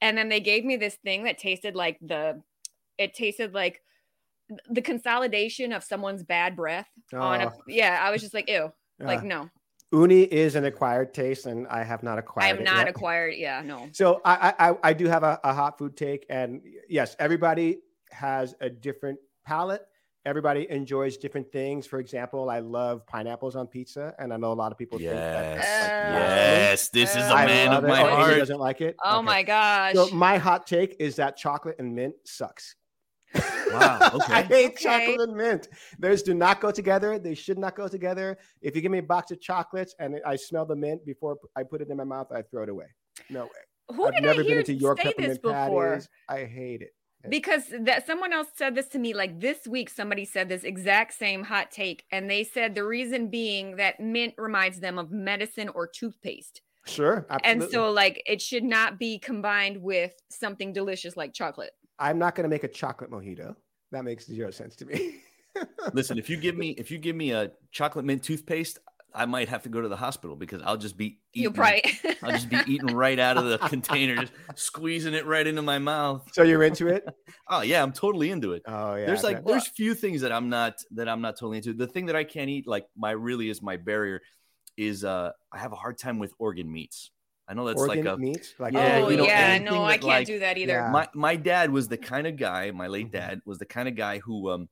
[0.00, 2.40] And then they gave me this thing that tasted like the
[2.96, 3.82] it tasted like
[4.68, 7.52] the consolidation of someone's bad breath on a Oh.
[7.66, 8.72] yeah, I was just like ew.
[9.00, 9.50] Like Uh, no.
[9.92, 12.86] uni is an acquired taste and i have not acquired I acquired am it not
[12.86, 12.88] yet.
[12.88, 13.34] acquired.
[13.36, 13.88] Yeah, no.
[13.92, 17.78] so I, I I- I do have a, a hot food take and yes everybody
[18.10, 19.82] has a different palate
[20.26, 24.58] everybody enjoys different things for example i love pineapples on pizza and i know a
[24.64, 27.84] lot of people think that's yes, like Uh, yes, this is a I man of
[27.84, 27.88] it.
[27.88, 28.38] my Oh, Amy heart.
[28.38, 29.24] doesn't like it Oh Okay.
[29.26, 29.94] my gosh.
[29.94, 32.74] so my hot take is that chocolate and mint sucks
[33.72, 34.82] Wow, I hate Okay.
[34.84, 35.68] chocolate and mint.
[35.98, 37.18] Those do not go together.
[37.18, 38.38] They should not go together.
[38.62, 41.62] If you give me a box of chocolates and I smell the mint before I
[41.64, 42.86] put it in my mouth, I throw it away.
[43.30, 43.96] No way.
[43.96, 45.90] Who I've did never I been hear into York say this peppermint before?
[45.92, 46.08] patties.
[46.28, 46.90] I hate it.
[47.30, 51.14] because that someone else said this to me like this week somebody said this exact
[51.14, 55.70] same hot take and they said the reason being that mint reminds them of medicine
[55.70, 57.26] or toothpaste Sure.
[57.42, 62.34] and so like it should not be combined with something delicious like chocolate I'm not
[62.34, 63.54] going to make a chocolate mojito.
[63.92, 65.16] That makes zero sense to me.
[65.92, 68.80] Listen, if you give me if you give me a chocolate mint toothpaste,
[69.14, 71.52] I might have to go to the hospital because I'll just be you eating.
[71.52, 71.82] probably
[72.22, 75.78] I'll just be eating right out of the container, just squeezing it right into my
[75.78, 76.28] mouth.
[76.32, 77.06] so you're into it?
[77.48, 78.62] Oh yeah, I'm totally into it.
[78.66, 79.06] Oh yeah.
[79.06, 81.72] there's like that- there's few things that I'm not that I'm not totally into.
[81.72, 84.20] The thing that I can't eat, like my really is my barrier,
[84.76, 87.12] is uh I have a hard time with organ meats.
[87.46, 88.54] I know that's Organ like a meat.
[88.58, 90.72] Like Yeah, oh you know, yeah, anything no, I can't like- do that either.
[90.74, 90.90] Yeah.
[90.90, 93.12] my my dad was the kind of guy my late Mhm.
[93.12, 94.68] dad was the kind of guy who um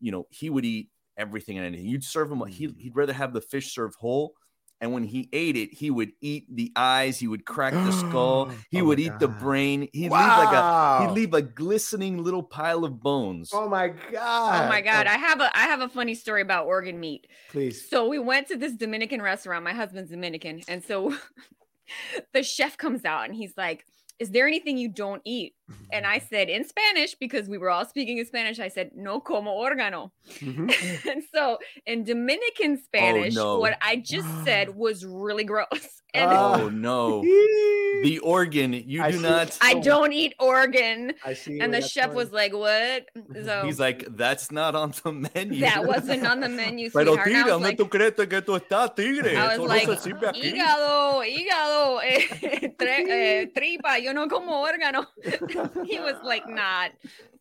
[0.00, 2.78] you know he would eat everything and anything you'd serve him he, Mm.
[2.80, 4.34] he'd rather have the fish served whole
[4.80, 8.50] and when he ate it he would eat the eyes he would crack the skull
[8.70, 10.18] he Oh would my eat the brain he'd wow.
[10.26, 14.64] leave like a he'd leave a glistening little pile of bones Oh my god.
[14.64, 17.26] Oh my god, I have a I have a funny story about organ meat.
[17.50, 17.88] please.
[17.88, 19.62] So we went to this Dominican restaurant.
[19.62, 21.14] My husband's Dominican, and so
[22.32, 23.84] the chef comes out and he's like,
[24.18, 25.54] "Is there anything you don't eat?"
[25.92, 28.58] And I said in Spanish because we were all speaking in Spanish.
[28.58, 30.70] I said, "No como órgano." Mhm.
[31.10, 33.58] and so in Dominican Spanish, no.
[33.58, 35.68] what I just said was really gross.
[36.16, 37.22] And oh no
[38.04, 39.22] the organ you I do see.
[39.24, 41.12] not I don't eat organ.
[41.24, 41.58] I see.
[41.58, 42.16] And the chef going.
[42.16, 43.06] was like, "What?"
[43.44, 47.26] So he's like that's not on the menu that wasn't on the menu, Pero sweetheart.
[47.26, 49.36] And I was like, tú crees que tú estás, tigre?
[49.36, 55.06] I was like, se hígado, hígado, eh, tre- eh, tripa, yo no como órgano.
[55.86, 56.90] he was like not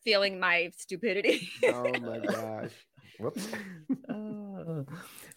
[0.04, 1.50] feeling my stupidity.
[1.68, 2.72] oh my gosh.
[3.20, 3.48] Whoops.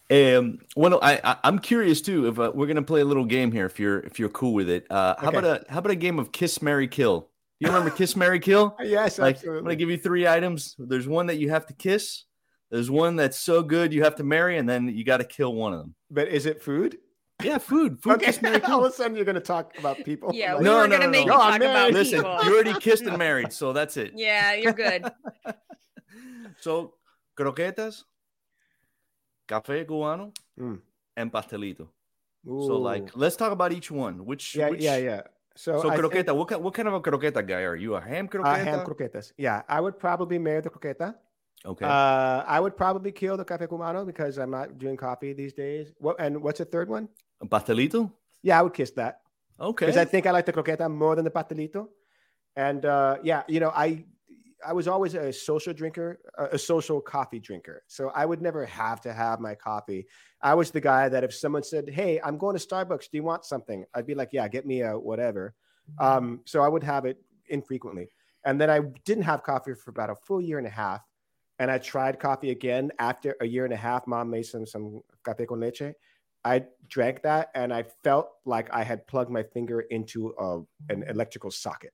[0.09, 2.27] Um, well, I, I I'm curious too.
[2.29, 4.69] If uh, we're gonna play a little game here, if you're if you're cool with
[4.69, 5.39] it, uh, how Okay.
[5.39, 7.29] about a how about a game of Kiss Mary Kill?
[7.59, 8.77] You remember Kiss Mary Kill?
[8.85, 10.75] Yes, Like I'm gonna give you three items.
[10.79, 12.25] There's one that you have to kiss.
[12.71, 15.55] There's one that's so good you have to marry, and then you got to kill
[15.55, 15.95] one of them.
[16.11, 16.99] but is it food?
[17.42, 18.01] Yeah, food.
[18.03, 18.14] Food.
[18.14, 18.27] Okay.
[18.27, 20.31] Kiss Mary All of a sudden, you're going to talk about people.
[20.33, 21.33] yeah, Like, we No, were no, gonna no, make no.
[21.35, 21.70] you No, talk married.
[21.70, 22.38] about Listen, people.
[22.44, 24.12] you already kissed and married, so that's it.
[24.16, 25.05] yeah, you're good.
[26.61, 26.94] So
[27.37, 28.05] croquetas,
[29.49, 30.81] café cubano, Mm.
[31.16, 31.88] and pastelito.
[32.46, 34.25] So like, let's talk about each one.
[34.25, 35.20] Which yeah, which, yeah, yeah.
[35.57, 37.96] So, So I think, croqueta, what kind, what kind of a croqueta guy are you?
[37.96, 38.46] A ham croqueta?
[38.46, 39.33] uh, ham croquetas.
[39.37, 41.14] Yeah, I would probably marry the croqueta.
[41.64, 41.85] okay.
[41.85, 45.92] Uh, I would probably kill the cafe cubano because I'm not doing coffee these days.
[45.99, 47.09] What and what's the third one?
[47.44, 48.12] Pastelito?
[48.42, 49.20] Yeah, I would kiss that
[49.61, 49.87] Okay.
[49.87, 51.88] because I think I like the croqueta more than the pastelito.
[52.57, 54.05] And uh, yeah, you know, I
[54.66, 57.83] I was always a social drinker, a, a social coffee drinker.
[57.87, 60.07] So I would never have to have my coffee.
[60.40, 63.11] I was the guy that if someone said, "Hey, I'm going to Starbucks.
[63.11, 65.55] Do you want something?" I'd be like, "Yeah, get me a whatever."
[65.99, 67.18] Um, so I would have it
[67.49, 68.09] infrequently.
[68.44, 71.03] And then I didn't have coffee for about a full year and a half.
[71.59, 74.07] And I tried coffee again after a year and a half.
[74.07, 75.94] Mom made some some café con leche.
[76.46, 80.61] I drank that and I felt like I had plugged my finger into a,
[80.92, 81.92] an electrical socket.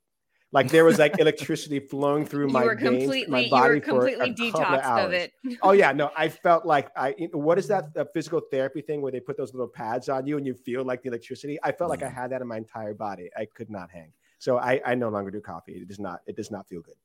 [0.53, 3.75] Like there was like electricity flowing through You my were veins, completely, my you body
[3.75, 5.33] were for completely a couple of detoxed of it.
[5.63, 7.13] Oh yeah, no, I felt like I.
[7.33, 10.37] What is that the physical therapy thing where they put those little pads on you
[10.37, 11.59] and you feel like the electricity?
[11.63, 12.15] I felt like I mm.
[12.15, 13.31] had that in my entire body.
[13.35, 14.13] I could not hang.
[14.39, 15.73] So I, I no longer do coffee.
[15.73, 16.21] It does not.
[16.27, 16.97] It does not feel good.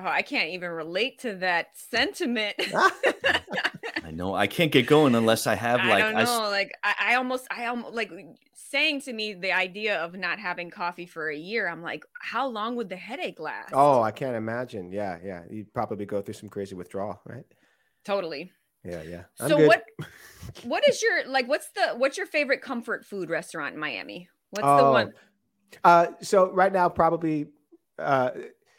[0.00, 2.56] Oh, I can't even relate to that sentiment.
[4.14, 4.34] I know.
[4.34, 6.50] I can't get going unless I have like I like don't I s- know.
[6.50, 8.12] like I, I almost, I almost like
[8.54, 11.68] saying to me the idea of not having coffee for a year.
[11.68, 13.70] I'm like, how long would the headache last?
[13.72, 14.92] oh, I can't imagine.
[14.92, 15.42] Yeah, yeah.
[15.50, 17.44] You'd probably go through some crazy withdrawal, right?
[18.04, 18.52] totally.
[18.84, 19.22] Yeah, yeah.
[19.40, 19.66] I'm So good.
[19.68, 19.84] what?
[20.62, 21.48] What is your like?
[21.48, 24.28] What's the what's your favorite comfort food restaurant in Miami?
[24.50, 25.12] What's the one?
[25.82, 27.46] Uh, so right now, probably.
[27.98, 28.30] Uh,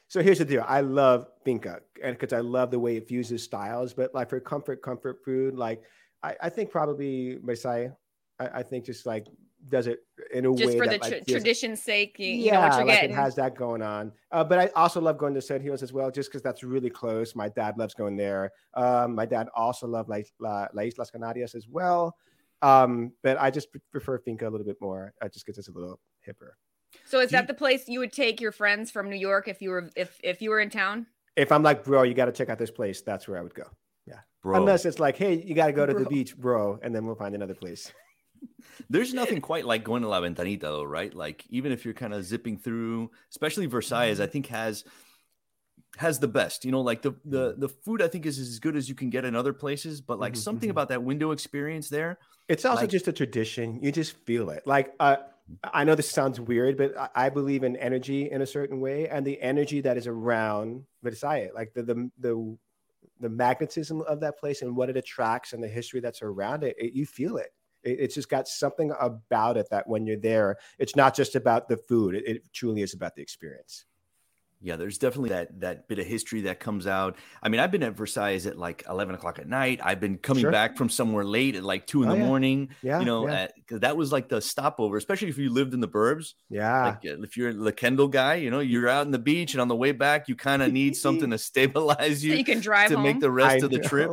[0.07, 0.63] so here's the deal.
[0.65, 3.93] I love Finka, and because I love the way it fuses styles.
[3.93, 5.83] But like for comfort, comfort food, like
[6.23, 7.91] I, I think probably Versailles.
[8.39, 9.27] I, I think just like
[9.69, 9.99] does it
[10.33, 12.59] in a Just way Just for that the like, tradition's sake, you, you yeah, know
[12.61, 13.11] what you're like getting.
[13.11, 14.11] it has that going on.
[14.31, 16.89] Uh, but I also love going to San Hills as well, just because that's really
[16.89, 17.35] close.
[17.35, 18.51] My dad loves going there.
[18.75, 22.15] Um, my dad also loved La, La, La Islas Canarias as well.
[22.61, 25.71] Um, but I just prefer Finka a little bit more, uh, just because it's a
[25.71, 26.51] little hipper.
[27.05, 29.61] so is you- that the place you would take your friends from New York if
[29.61, 31.07] you were if if you were in town?
[31.35, 33.53] If I'm like, bro, you got to check out this place, that's where I would
[33.53, 33.65] go.
[34.07, 34.19] Yeah.
[34.41, 34.57] Bro.
[34.57, 37.15] Unless it's like, hey, you got to go to the beach, bro, and then we'll
[37.15, 37.91] find another place.
[38.89, 41.13] There's nothing quite like going to La Ventanita, though, right?
[41.13, 44.21] Like even if you're kind of zipping through, especially Versailles, Mm-hmm.
[44.21, 44.83] I think has
[45.97, 46.65] has the best.
[46.65, 49.09] You know, like the the the food I think is as good as you can
[49.09, 50.71] get in other places, but like Mhm, something mhm.
[50.71, 52.19] about that window experience there.
[52.47, 53.79] It's also Like- just a tradition.
[53.81, 54.67] You just feel it.
[54.67, 55.17] Like, uh,
[55.63, 59.07] I know this sounds weird, but I- I believe in energy in a certain way,
[59.07, 62.57] and the energy that is around Versailles, like the the the,
[63.19, 66.75] the magnetism of that place and what it attracts and the history that's around it,
[66.77, 67.53] it you feel it.
[67.83, 67.99] it.
[67.99, 71.77] It's just got something about it that when you're there, it's not just about the
[71.77, 72.15] food.
[72.15, 73.85] It, it truly is about the experience.
[74.61, 77.17] Yeah, there's definitely that that bit of history that comes out.
[77.43, 79.79] I mean, I've been at Versailles at like 11 o'clock at night.
[79.83, 80.51] I've been coming Sure.
[80.51, 82.25] back from somewhere late at like two in Oh, the yeah.
[82.25, 82.69] morning.
[82.81, 83.33] Yeah, you know, yeah.
[83.41, 86.33] at, 'cause that was like the stopover, especially if you lived in the burbs.
[86.49, 86.85] Yeah.
[86.85, 89.67] like if you're the Kendall guy, you know, you're out on the beach and on
[89.67, 92.89] the way back, you kind of need something to stabilize So you you can drive
[92.89, 93.03] to home.
[93.03, 94.11] make the rest I of the trip.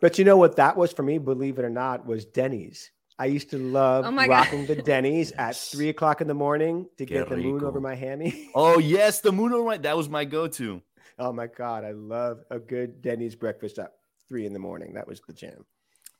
[0.00, 2.90] But you know what that was for me, believe it or not, was Denny's.
[3.18, 4.32] I used to love Oh my God.
[4.32, 7.80] rocking the Denny's at three o'clock in the morning to Qué get the moon over
[7.80, 8.50] my hammy.
[8.54, 9.80] Oh yes, the moon right.
[9.82, 10.82] That was my go-to.
[11.18, 13.92] oh my God, I love a good Denny's breakfast at
[14.28, 14.94] three in the morning.
[14.94, 15.64] That was the jam.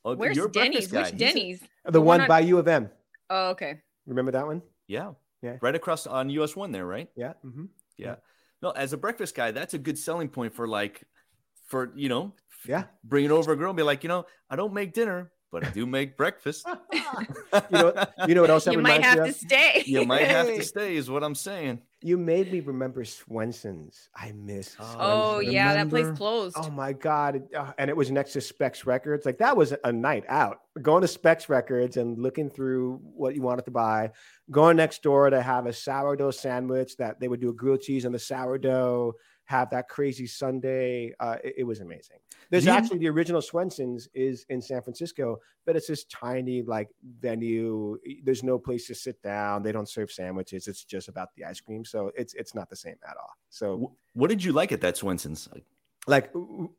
[0.05, 0.91] Oh, Where's you're a breakfast Denny's?
[0.91, 0.99] guy.
[0.99, 1.63] Which He's a- Denny's?
[1.85, 2.89] The one one on- by U of M.
[3.29, 3.81] Oh, okay.
[4.05, 4.61] Remember that one?
[4.87, 5.11] yeah.
[5.41, 5.57] Yeah.
[5.61, 7.07] Right across on US one there, right?
[7.15, 7.33] Yeah.
[7.43, 7.65] hmm
[7.97, 8.15] Yeah.
[8.63, 11.03] No, as a breakfast guy, that's a good selling point for like,
[11.67, 12.33] for you know,
[12.67, 12.85] Yeah.
[13.03, 15.69] bringing over a girl and be like, you know, I don't make dinner, but I
[15.69, 16.67] do make breakfast.
[17.71, 19.35] You know, you know what else that You might reminds have me to of?
[19.35, 19.83] stay.
[19.85, 21.79] you might have to stay, is what I'm saying.
[22.01, 24.09] You made me remember Swensen's.
[24.13, 24.75] I miss.
[24.77, 26.57] Oh, Oh yeah, that place closed.
[26.59, 27.43] Oh my god!
[27.55, 29.25] uh, and it was next to Specs Records.
[29.25, 30.59] Like that was a night out.
[30.81, 34.11] Going to Specs Records and looking through what you wanted to buy.
[34.51, 38.05] Going next door to have a sourdough sandwich that they would do a grilled cheese
[38.05, 39.13] on the sourdough.
[39.45, 41.11] Have that crazy sundae.
[41.19, 42.17] Uh, it, it was amazing.
[42.49, 46.89] There's You- actually the original Swensen's is in San Francisco, but it's this tiny like
[47.21, 47.97] venue.
[48.23, 49.63] There's no place to sit down.
[49.63, 50.67] They don't serve sandwiches.
[50.67, 51.85] It's just about the ice cream.
[51.85, 53.33] So it's it's not the same at all.
[53.49, 55.47] So What did you like at that Swensen's?
[56.07, 56.31] like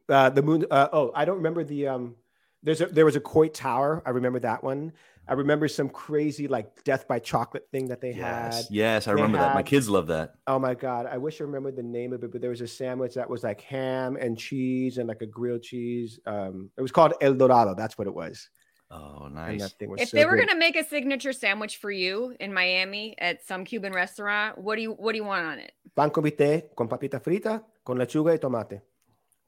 [0.08, 0.64] uh, the moon.
[0.70, 1.88] Uh, oh, I don't remember the.
[1.88, 2.16] Um,
[2.62, 4.02] there's a there was a Coit Tower.
[4.06, 4.92] I remember that one.
[5.28, 8.52] I remember some crazy like death by chocolate thing that they had.
[8.52, 9.54] Yes, yes, I They remember that.
[9.54, 10.34] My kids love that.
[10.46, 12.30] Oh my god, I wish I remembered the name of it.
[12.32, 15.62] But there was a sandwich that was like ham and cheese and like a grilled
[15.62, 16.20] cheese.
[16.26, 17.74] Um, it was called El Dorado.
[17.74, 18.48] That's what it was.
[18.88, 19.62] Oh, And nice.
[19.62, 20.46] that thing was if so they were good.
[20.46, 24.82] gonna make a signature sandwich for you in Miami at some Cuban restaurant, what do
[24.82, 25.72] you what do you want on it?
[25.96, 28.82] pan con bistec con papita frita con lechuga y tomate.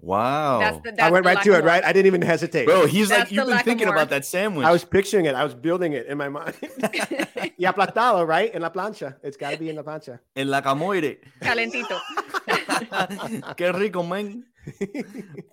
[0.01, 0.61] Wow.
[0.61, 1.65] That's the that's I went right to it.
[1.65, 2.67] Right, I didn't even hesitate.
[2.67, 4.65] Bro, he's That's like, you've been thinking about that sandwich.
[4.65, 5.35] I was picturing it.
[5.35, 6.55] I was building it in my mind.
[6.63, 8.55] y aplatado, right?
[8.55, 9.17] En la plancha.
[9.23, 10.21] It's got to be in la plancha.
[10.37, 11.17] En la camoire.
[11.41, 11.99] Calentito.
[13.57, 14.45] Qué rico, man.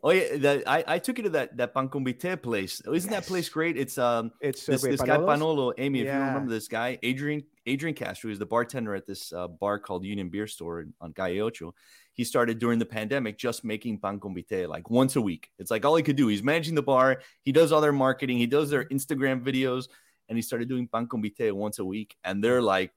[0.03, 2.81] Oh yeah, that, I, I took you to that that pan con bistec place.
[2.85, 3.77] Isn't that place great?
[3.77, 6.01] It's um It's this, this guy Panolo, Amy.
[6.01, 6.27] If you Yeah.
[6.27, 10.29] remember this guy, Adrian Adrian Castro, is the bartender at this uh, bar called Union
[10.29, 11.73] Beer Store on Calle Ocho.
[12.15, 15.51] He started during the pandemic just making pan con bistec like once a week.
[15.59, 16.27] It's like all he could do.
[16.27, 17.21] He's managing the bar.
[17.43, 18.37] He does all their marketing.
[18.37, 19.89] He does their Instagram videos,
[20.27, 22.15] and he started doing pan con bistec once a week.
[22.23, 22.91] And they're like,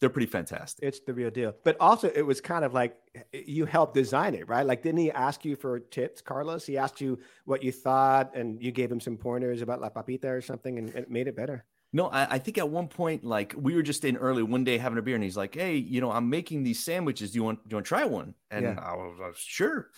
[0.00, 0.84] they're pretty fantastic.
[0.84, 1.54] It's the real deal.
[1.64, 2.96] But also, it was kind of like
[3.32, 4.66] you helped design it, right?
[4.66, 6.66] Like, didn't he ask you for tips, Carlos?
[6.66, 10.24] He asked you what you thought, and you gave him some pointers about La Papita
[10.24, 11.64] or something, and it made it better.
[11.94, 14.76] No, I, I think at one point, like we were just in early one day
[14.78, 17.30] having a beer, and he's like, "Hey, you know, I'm making these sandwiches.
[17.30, 18.80] Do you want do you want to try one?" And Yeah.
[18.82, 19.90] I was like, "Sure."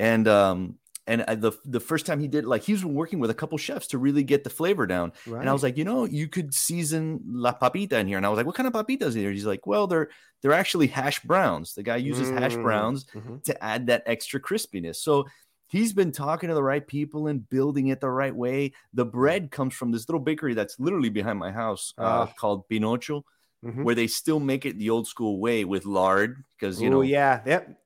[0.00, 3.30] And um, and I- the the first time he did, like he was working with
[3.30, 5.12] a couple chefs to really get the flavor down.
[5.26, 5.40] Right.
[5.40, 8.16] And I was like, you know, you could season la papita in here.
[8.16, 9.30] And I was like, what kind of papitas here?
[9.30, 10.08] He's like, well, they're
[10.40, 11.74] they're actually hash browns.
[11.74, 13.42] The guy uses hash Mm, browns mhm.
[13.44, 14.96] to add that extra crispiness.
[14.96, 15.26] So
[15.72, 18.72] he's been talking to the right people and building it the right way.
[18.92, 22.32] The bread comes from this little bakery that's literally behind my house uh, Ah.
[22.38, 23.22] called Pinocho,
[23.64, 23.82] Mhm.
[23.84, 27.00] where they still make it the old school way with lard because you Ooh, know
[27.00, 27.78] yeah, yep.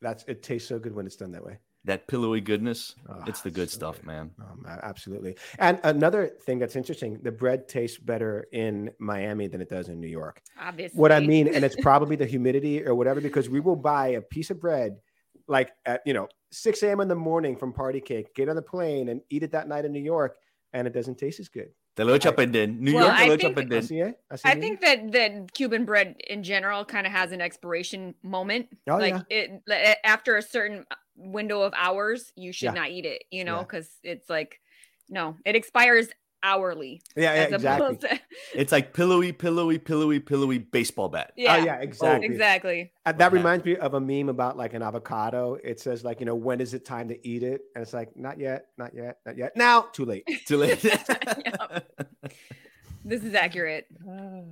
[0.00, 0.42] That's it.
[0.42, 1.58] Tastes so good when it's done that way.
[1.84, 2.94] that pillowy goodness.
[3.08, 4.06] Ah, it's the good so stuff, good.
[4.06, 4.30] man.
[4.40, 5.36] Um, a- absolutely.
[5.58, 9.98] And another thing that's interesting: the bread tastes better in Miami than it does in
[10.00, 10.42] New York.
[10.60, 10.98] Obviously.
[11.00, 14.20] what I mean, and it's probably the humidity or whatever, because we will buy a
[14.20, 14.98] piece of bread
[15.46, 17.00] like at you know 6 a.m.
[17.00, 19.84] in the morning from party cake, get on the plane and eat it that night
[19.84, 20.36] in New York,
[20.72, 21.70] and it doesn't taste as good.
[21.96, 22.66] Te lo echa I- a.
[22.66, 23.78] New Well, York te I lo echa a think- perder.
[23.82, 27.40] Así es, así I think that that Cuban bread in general kind of has an
[27.40, 28.68] expiration moment.
[28.88, 29.22] Oh, like yeah.
[29.30, 32.72] it eh, after a certain uh, window of hours, you should Yeah.
[32.72, 33.24] not eat it.
[33.30, 33.62] You know, Yeah.
[33.62, 34.60] because it's like
[35.08, 36.08] no, it expires
[36.42, 37.00] hourly.
[37.16, 37.96] yeah, yeah, exactly.
[37.98, 38.20] to
[38.54, 41.32] It's like pillowy, pillowy, pillowy, pillowy baseball bat.
[41.36, 42.26] yeah, Oh, yeah, exactly.
[42.26, 42.92] exactly.
[43.06, 43.38] And that Yeah.
[43.38, 45.58] reminds me of a meme about like an avocado.
[45.62, 47.62] It says like, you know, when is it time to eat it?
[47.74, 49.56] And it's like, not yet, not yet, not yet.
[49.56, 50.24] Now, too late.
[50.46, 50.84] Too late.
[53.04, 53.86] This is accurate.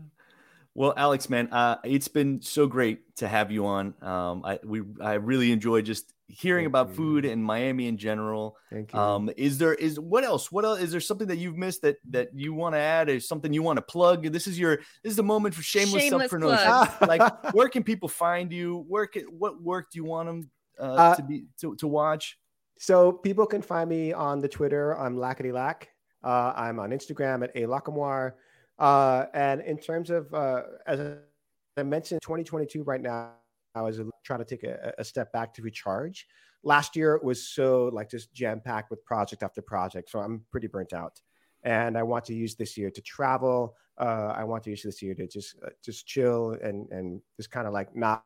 [0.79, 3.95] Well, Alex, man, uh, it's been so great to have you on.
[4.03, 6.95] Um, I we I really enjoy just hearing Thank about you.
[6.95, 8.57] food and Miami in general.
[8.71, 8.99] Thank you.
[8.99, 10.51] Um, is there is what else?
[10.51, 13.09] What else is there something that you've missed that that you want to add?
[13.09, 14.25] Is something you want to plug?
[14.33, 16.97] This is your this is the moment for shameless, Shameless self promotion.
[17.09, 18.85] like, where can people find you?
[18.89, 22.39] Where can, what work do you want them uh, Uh, to be to, to watch?
[22.79, 24.99] So people can find me on the Twitter.
[24.99, 25.89] I'm Lackety Lack.
[26.23, 28.33] Uh, I'm on Instagram at a Lacamoire.
[28.79, 31.01] Uh, and in terms of, uh, as
[31.77, 33.33] I mentioned, 2022 right now,
[33.77, 36.27] I was trying to take a, a step back to recharge.
[36.65, 40.11] Last year was so like just jam packed with project after project.
[40.11, 41.21] So I'm pretty burnt out.
[41.63, 43.77] And I want to use this year to travel.
[43.99, 47.51] Uh, I want to use this year to just uh, just chill and and just
[47.51, 48.25] kind of like not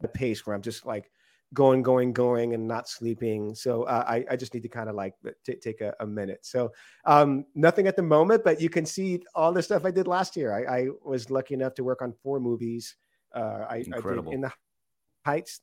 [0.00, 1.10] the pace where I'm just like
[1.54, 3.54] going, going, going, and not sleeping.
[3.54, 5.14] So uh, I, I just need to kind of like
[5.44, 6.40] t- take a, a, minute.
[6.42, 6.72] So
[7.04, 10.36] um, nothing at the moment, but you can see all the stuff I did last
[10.36, 10.52] year.
[10.52, 12.96] I, I was lucky enough to work on four movies.
[13.34, 14.52] Uh, I, I, did In the
[15.24, 15.60] Heights,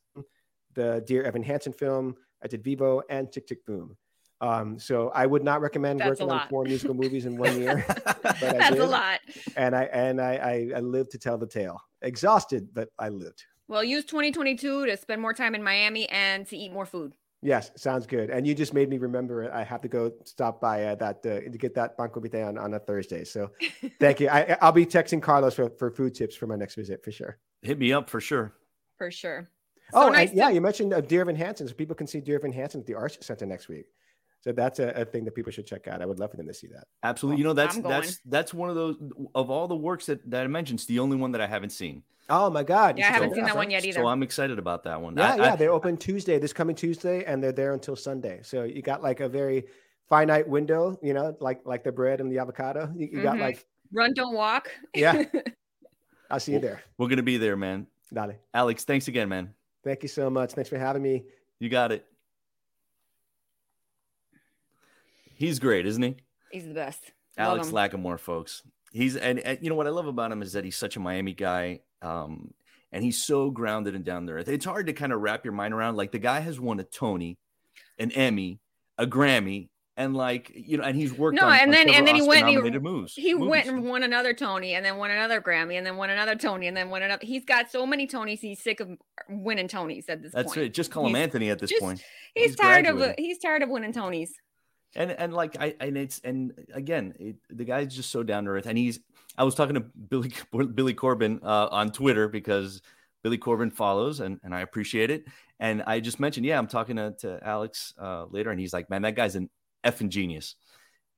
[0.74, 2.16] the Dear Evan Hansen film.
[2.44, 3.98] I did Vivo and Tick Tick Boom.
[4.42, 7.86] Um, so I would not recommend That's working on four musical movies in one year.
[8.24, 9.20] That's did, a lot.
[9.56, 11.80] And I and I, I I lived to tell the tale.
[12.02, 13.46] Exhausted, but I lived.
[13.70, 17.14] Well, use 2022 to spend more time in Miami and to eat more food.
[17.44, 18.30] Yes, sounds good.
[18.30, 21.42] And you just made me remember I have to go stop by uh, that uh,
[21.42, 23.26] to get that pan con bistec on, on a Thursday.
[23.26, 23.52] So
[24.00, 24.30] thank you.
[24.30, 27.38] I, I'll be texting Carlos for, for food tips for my next visit for sure.
[27.62, 28.54] Hit me up for sure.
[28.98, 29.50] For sure.
[29.92, 31.68] So oh, nice yeah, you mentioned uh, Dear Evan Hansen.
[31.68, 33.88] So people can see Dear Evan Hansen at the Arts Center next week.
[34.44, 36.02] So that's a, a, thing that people should check out.
[36.02, 36.88] I would love for them to see that.
[37.04, 37.40] Absolutely.
[37.40, 38.98] You know, that's that's that's one of those
[39.34, 41.70] of all the works that, that I mentioned, it's the only one that I haven't
[41.70, 42.04] seen.
[42.30, 42.98] Oh my God!
[42.98, 44.02] Yeah, I haven't seen that one yet either.
[44.02, 45.16] So I'm excited about that one.
[45.16, 45.54] Yeah, I, yeah.
[45.54, 48.40] I, they're open Tuesday, this coming Tuesday, and they're there until Sunday.
[48.44, 49.66] So you got like a very
[50.10, 52.92] finite window, you know, like like the bread and the avocado.
[52.96, 53.24] You, you mm-hmm.
[53.24, 54.72] got like run, don't walk.
[54.94, 55.24] Yeah.
[56.32, 56.82] I'll see you there.
[56.98, 57.88] We're gonna be there, man.
[58.14, 58.36] Dale.
[58.54, 59.54] Alex, thanks again, man.
[59.84, 60.52] Thank you so much.
[60.52, 61.24] Thanks for having me.
[61.60, 62.06] You got it.
[65.44, 66.16] He's great, isn't he?
[66.54, 67.12] He's the best.
[67.38, 68.64] Alex Lacamoire, folks.
[68.94, 71.02] He's and, and, you know what I love about him is that he's such a
[71.02, 71.82] Miami guy.
[72.02, 72.54] Um,
[72.94, 74.38] and he's so grounded and down there.
[74.38, 75.98] It's hard to kind of wrap your mind around.
[75.98, 77.38] Like the guy has won a Tony,
[78.00, 78.62] an Emmy,
[78.98, 79.68] a Grammy,
[79.98, 81.36] and like you know, and he's worked.
[81.36, 82.48] No, on, and then and then he went.
[82.48, 83.50] He, moves, he movies.
[83.50, 86.68] went and won another Tony, and then won another Grammy, and then won another Tony,
[86.68, 87.26] and then won another.
[87.26, 88.40] He's got so many Tonys.
[88.40, 88.92] He's sick of
[89.28, 90.46] winning Tonys at this That's point.
[90.46, 90.74] That's right.
[90.74, 92.02] Just call him Anthony at this just, point.
[92.34, 93.10] He's, he's tired graduated.
[93.10, 94.30] of he's tired of winning Tonys
[94.96, 98.52] and and like I and it's and again it, the guy's just so down to
[98.52, 98.66] earth.
[98.66, 99.00] And he's
[99.38, 100.32] I was talking to Billy
[100.74, 102.82] Billy Corben uh, on Twitter because
[103.24, 105.26] Billy Corben follows and and I appreciate it.
[105.60, 108.90] And I just mentioned yeah I'm talking to, to Alex uh, later and he's like
[108.90, 109.50] man that guy's an
[109.84, 110.56] effing genius.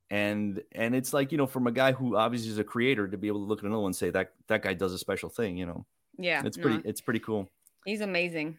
[0.09, 3.17] And and it's like you know from a guy who obviously is a creator to
[3.17, 5.29] be able to look at another one and say that that guy does a special
[5.29, 5.85] thing you know?
[6.17, 6.83] Yeah it's pretty no.
[6.85, 7.51] it's pretty cool.
[7.85, 8.57] He's amazing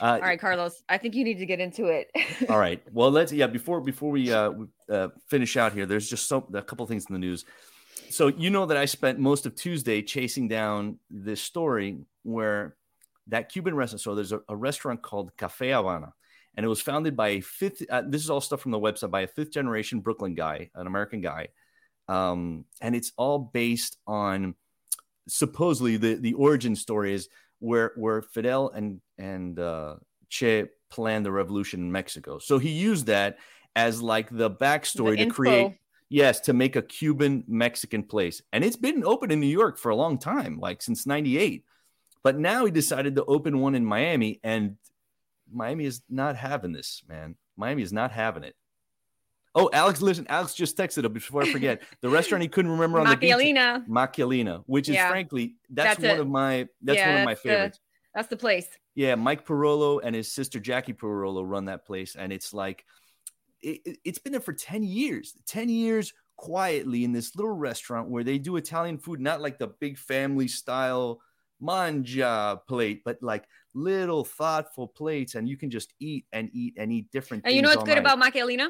[0.00, 0.82] uh, all right, Carlos.
[0.88, 2.10] I think you need to get into it.
[2.48, 2.82] all right.
[2.92, 3.46] Well, let's yeah.
[3.46, 4.52] Before before we uh,
[4.90, 7.44] uh, finish out here, there's just so a couple things in the news.
[8.10, 12.76] So you know that I spent most of Tuesday chasing down this story where
[13.28, 14.00] that Cuban restaurant.
[14.00, 16.12] So there's a, a restaurant called Cafe Havana,
[16.56, 17.82] and it was founded by a fifth.
[17.88, 20.86] Uh, this is all stuff from the website by a fifth generation Brooklyn guy, an
[20.86, 21.48] American guy,
[22.08, 24.54] um, and it's all based on
[25.28, 27.28] supposedly the the origin story is
[27.58, 29.96] where where Fidel and and uh,
[30.28, 32.38] Che planned the revolution in Mexico.
[32.38, 33.38] So he used that
[33.74, 35.34] as like the backstory the to info.
[35.34, 35.78] create
[36.08, 39.90] yes to make a Cuban Mexican place, and it's been open in New York for
[39.90, 41.64] a long time, like since '98.
[42.22, 44.76] But now he decided to open one in Miami, and
[45.52, 47.36] Miami is not having this, man.
[47.56, 48.56] Miami is not having it.
[49.58, 51.82] Oh, Alex, listen, Alex just texted up before I forget.
[52.02, 53.32] The restaurant he couldn't remember on the beach.
[53.32, 55.08] Macchialina, which is yeah.
[55.08, 57.78] frankly, that's, that's one of my that's yeah, one of my favorites.
[57.78, 57.82] The,
[58.14, 58.68] that's the place.
[58.94, 62.84] Yeah, Mike Pirolo and his sister Jackie Pirolo run that place, and it's like
[63.62, 65.34] it, has been there for 10 years.
[65.46, 69.68] 10 years quietly in this little restaurant where they do Italian food, not like the
[69.68, 71.20] big family style
[71.60, 73.44] manja plate, but like
[73.74, 77.42] little thoughtful plates, and you can just eat and eat and eat different.
[77.42, 77.52] Things.
[77.52, 78.18] And you know what's good night.
[78.18, 78.68] about Macchialina?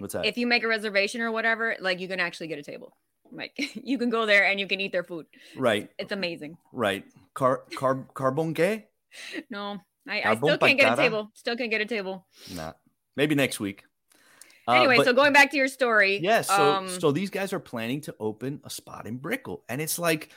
[0.00, 0.24] What's that?
[0.24, 2.96] If you make a reservation or whatever, like you can actually get a table.
[3.30, 5.26] Like you can go there and you can eat their food.
[5.56, 5.84] Right.
[5.84, 6.56] It's, it's amazing.
[6.72, 7.04] Right.
[7.34, 8.86] Car car carbon gay?
[9.50, 9.78] No.
[10.08, 11.30] I, I still can't get a table.
[11.34, 12.26] Still can't get a table.
[12.54, 12.72] Nah.
[13.16, 13.84] Maybe next week.
[14.66, 16.18] Uh, anyway, but, so going back to your story.
[16.18, 19.62] Yeah, so um, so these guys are planning to open a spot in Brickell.
[19.68, 20.30] And it's like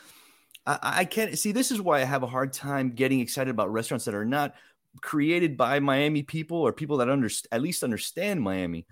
[0.65, 3.71] I, I can't see this is why I have a hard time getting excited about
[3.71, 4.55] restaurants that are not
[5.01, 8.85] created by Miami people or people that under, at least understand Miami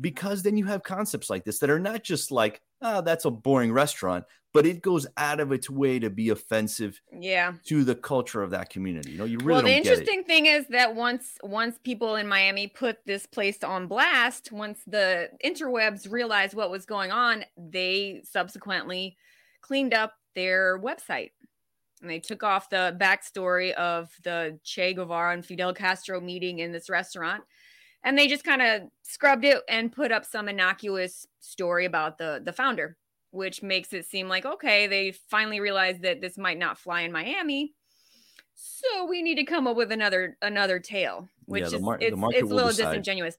[0.00, 3.30] because then you have concepts like this that are not just like oh that's a
[3.30, 7.54] boring restaurant but it goes out of its way to be offensive yeah.
[7.64, 9.10] to the culture of that community.
[9.10, 12.68] You know you really well the interesting thing is that once once people in miami
[12.68, 19.16] put this place on blast once the interwebs realized what was going on they subsequently
[19.60, 21.30] cleaned up their website.
[22.02, 26.70] And they took off the backstory of the che guevara and fidel castro meeting in
[26.70, 27.44] this restaurant
[28.04, 32.40] and they just kind of scrubbed it and put up some innocuous story about the
[32.44, 32.96] the founder
[33.30, 37.10] which makes it seem like okay they finally realized that this might not fly in
[37.10, 37.74] miami
[38.54, 42.16] so we need to come up with another another tale which yeah, is mar- it's,
[42.16, 42.90] it's a little decide.
[42.90, 43.36] disingenuous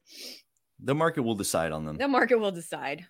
[0.80, 3.06] the market will decide on them the market will decide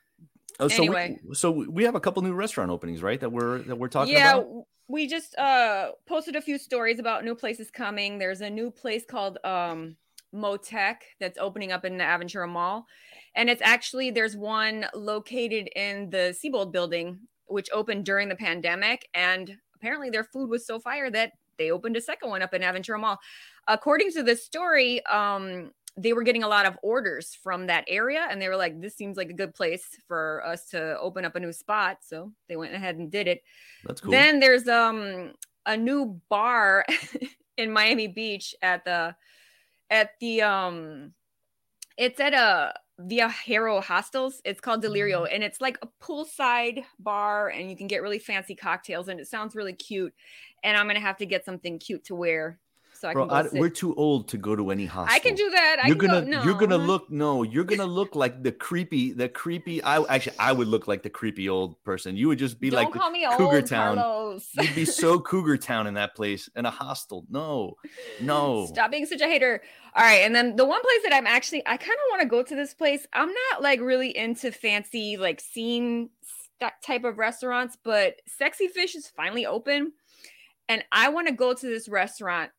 [0.59, 1.19] Oh, so Anyway.
[1.27, 3.19] we, so we have a couple new restaurant openings, right?
[3.19, 4.65] That we're that we're talking yeah, about.
[4.87, 8.17] we just uh posted a few stories about new places coming.
[8.19, 9.97] There's a new place called um
[10.35, 12.85] Motek that's opening up in the Aventura Mall.
[13.35, 19.07] And it's actually there's one located in the Seybold building, which opened during the pandemic.
[19.13, 22.61] And apparently their food was so fire that they opened a second one up in
[22.61, 23.19] Aventura Mall.
[23.67, 28.27] According to the story, um, they were getting a lot of orders from that area
[28.29, 31.35] and they were like, this seems like a good place for us to open up
[31.35, 31.97] a new spot.
[32.01, 33.41] So they went ahead and did it.
[33.85, 34.11] That's cool.
[34.11, 35.31] Then there's um
[35.65, 36.85] a new bar
[37.57, 39.15] in Miami Beach at the
[39.89, 41.13] at the um
[41.97, 44.41] it's at a Viajero Hostels.
[44.45, 45.35] It's called Delirio Mm-hmm.
[45.35, 49.27] and it's like a poolside bar and you can get really fancy cocktails and it
[49.27, 50.13] sounds really cute.
[50.63, 52.59] And I'm gonna have to get something cute to wear
[52.95, 55.15] so I Bro, can I, we're too old to go to any hostel.
[55.15, 55.77] I can do that.
[55.83, 56.43] I you're can gonna go, no.
[56.43, 60.51] you're gonna look no you're gonna look like the creepy the creepy i actually i
[60.51, 63.25] would look like the creepy old person you would just be Don't like call me
[63.37, 64.49] cougar old, town Carlos.
[64.59, 67.75] you'd be so cougar town in that place in a hostel no
[68.21, 69.61] no Stop being such a hater.
[69.95, 70.21] All right.
[70.21, 72.55] And then the one place that I'm actually, I kind of want to go to
[72.55, 73.07] this place.
[73.13, 76.09] I'm not like really into fancy, like scene
[76.59, 79.93] st- type of restaurants, but Sexy Fish is finally open.
[80.67, 82.51] And I want to go to this restaurant,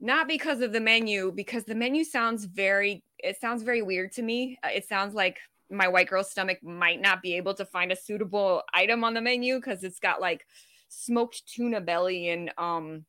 [0.00, 4.22] not because of the menu, because the menu sounds very, it sounds very weird to
[4.22, 4.58] me.
[4.62, 5.38] Uh, It sounds like
[5.70, 9.20] my white girl's stomach might not be able to find a suitable item on the
[9.20, 10.46] menu because it's got like
[10.88, 13.04] smoked tuna belly and, um,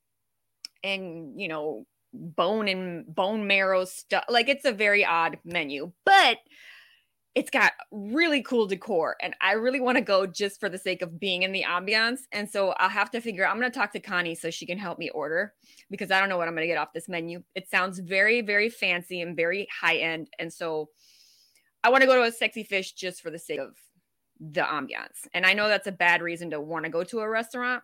[0.83, 6.37] and you know bone and bone marrow stuff like it's a very odd menu but
[7.35, 11.01] it's got really cool decor and i really want to go just for the sake
[11.01, 13.91] of being in the ambiance and so i'll have to figure i'm going to talk
[13.91, 15.53] to connie so she can help me order
[15.91, 17.43] because i don't know what i'm going to get off this menu.
[17.53, 20.89] It sounds very very fancy and very high end and so
[21.83, 23.75] i want to go to a sexy fish just for the sake of
[24.39, 27.29] the ambiance and i know that's a bad reason to want to go to a
[27.29, 27.83] restaurant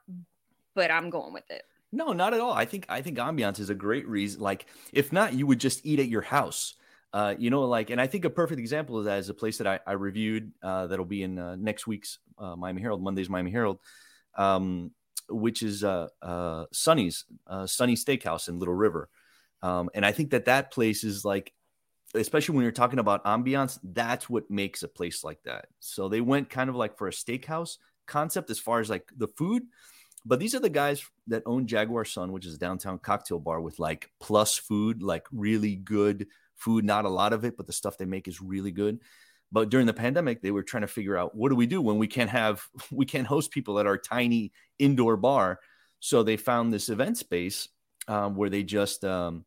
[0.73, 1.63] but i'm going with it.
[1.93, 2.53] No not at all.
[2.53, 5.85] I think i think ambiance is a great reason like if not you would just
[5.85, 6.75] eat at your house
[7.13, 9.57] uh, you know, like, and I think a perfect example of that is a place
[9.57, 13.29] that I, I reviewed uh, that'll be in uh, next week's uh, Miami Herald, Monday's
[13.29, 13.79] Miami Herald,
[14.35, 14.91] um,
[15.29, 17.25] which is uh, uh, Sunny's,
[17.65, 19.09] Sunny Steakhouse in Little River.
[19.61, 21.53] Um, and I think that that place is like,
[22.15, 25.67] especially when you're talking about ambiance, that's what makes a place like that.
[25.79, 29.27] So they went kind of like for a steakhouse concept as far as like the
[29.27, 29.63] food.
[30.25, 33.59] But these are the guys that own Jaguar Sun, which is a downtown cocktail bar
[33.59, 36.27] with like plus food, like really good
[36.61, 38.99] food, not a lot of it, but the stuff they make is really good.
[39.51, 41.97] But during the pandemic, they were trying to figure out what do we do when
[41.97, 45.59] we can't have we can't host people at our tiny indoor bar.
[45.99, 47.67] So they found this event space
[48.07, 49.45] um, where they just um,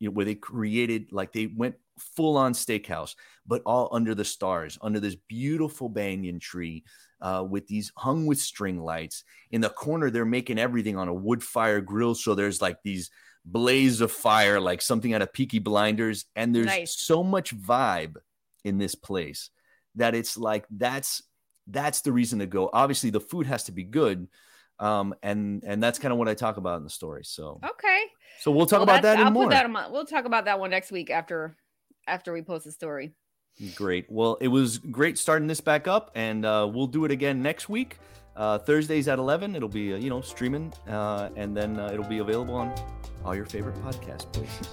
[0.00, 3.14] you know where they created like they went full on steakhouse,
[3.46, 6.84] but all under the stars, under this beautiful banyan tree.
[7.20, 11.14] Uh, with these hung with string lights in the corner, they're making everything on a
[11.14, 12.14] wood fire grill.
[12.14, 13.08] So there's like these
[13.44, 16.24] blaze of fire, like something out of Peaky Blinders.
[16.34, 16.96] And there's Nice.
[16.98, 18.16] so much vibe
[18.64, 19.50] in this place
[19.96, 21.22] that it's like that's
[21.66, 22.68] that's the reason to go.
[22.72, 24.28] Obviously, the food has to be good,
[24.78, 27.24] um, and and that's kind of what I talk about in the story.
[27.24, 28.02] So okay
[28.40, 29.48] so we'll talk Well, about that I'll more.
[29.50, 31.56] that on we'll talk about that one next week after
[32.06, 33.14] after we post the story.
[33.76, 34.06] Great.
[34.10, 37.68] Well, it was great starting this back up, and uh, we'll do it again next
[37.68, 37.98] week.
[38.36, 39.54] Uh, Thursdays at 11.
[39.54, 42.74] It'll be, uh, you know, streaming, uh, and then uh, it'll be available on
[43.24, 44.68] all your favorite podcast places.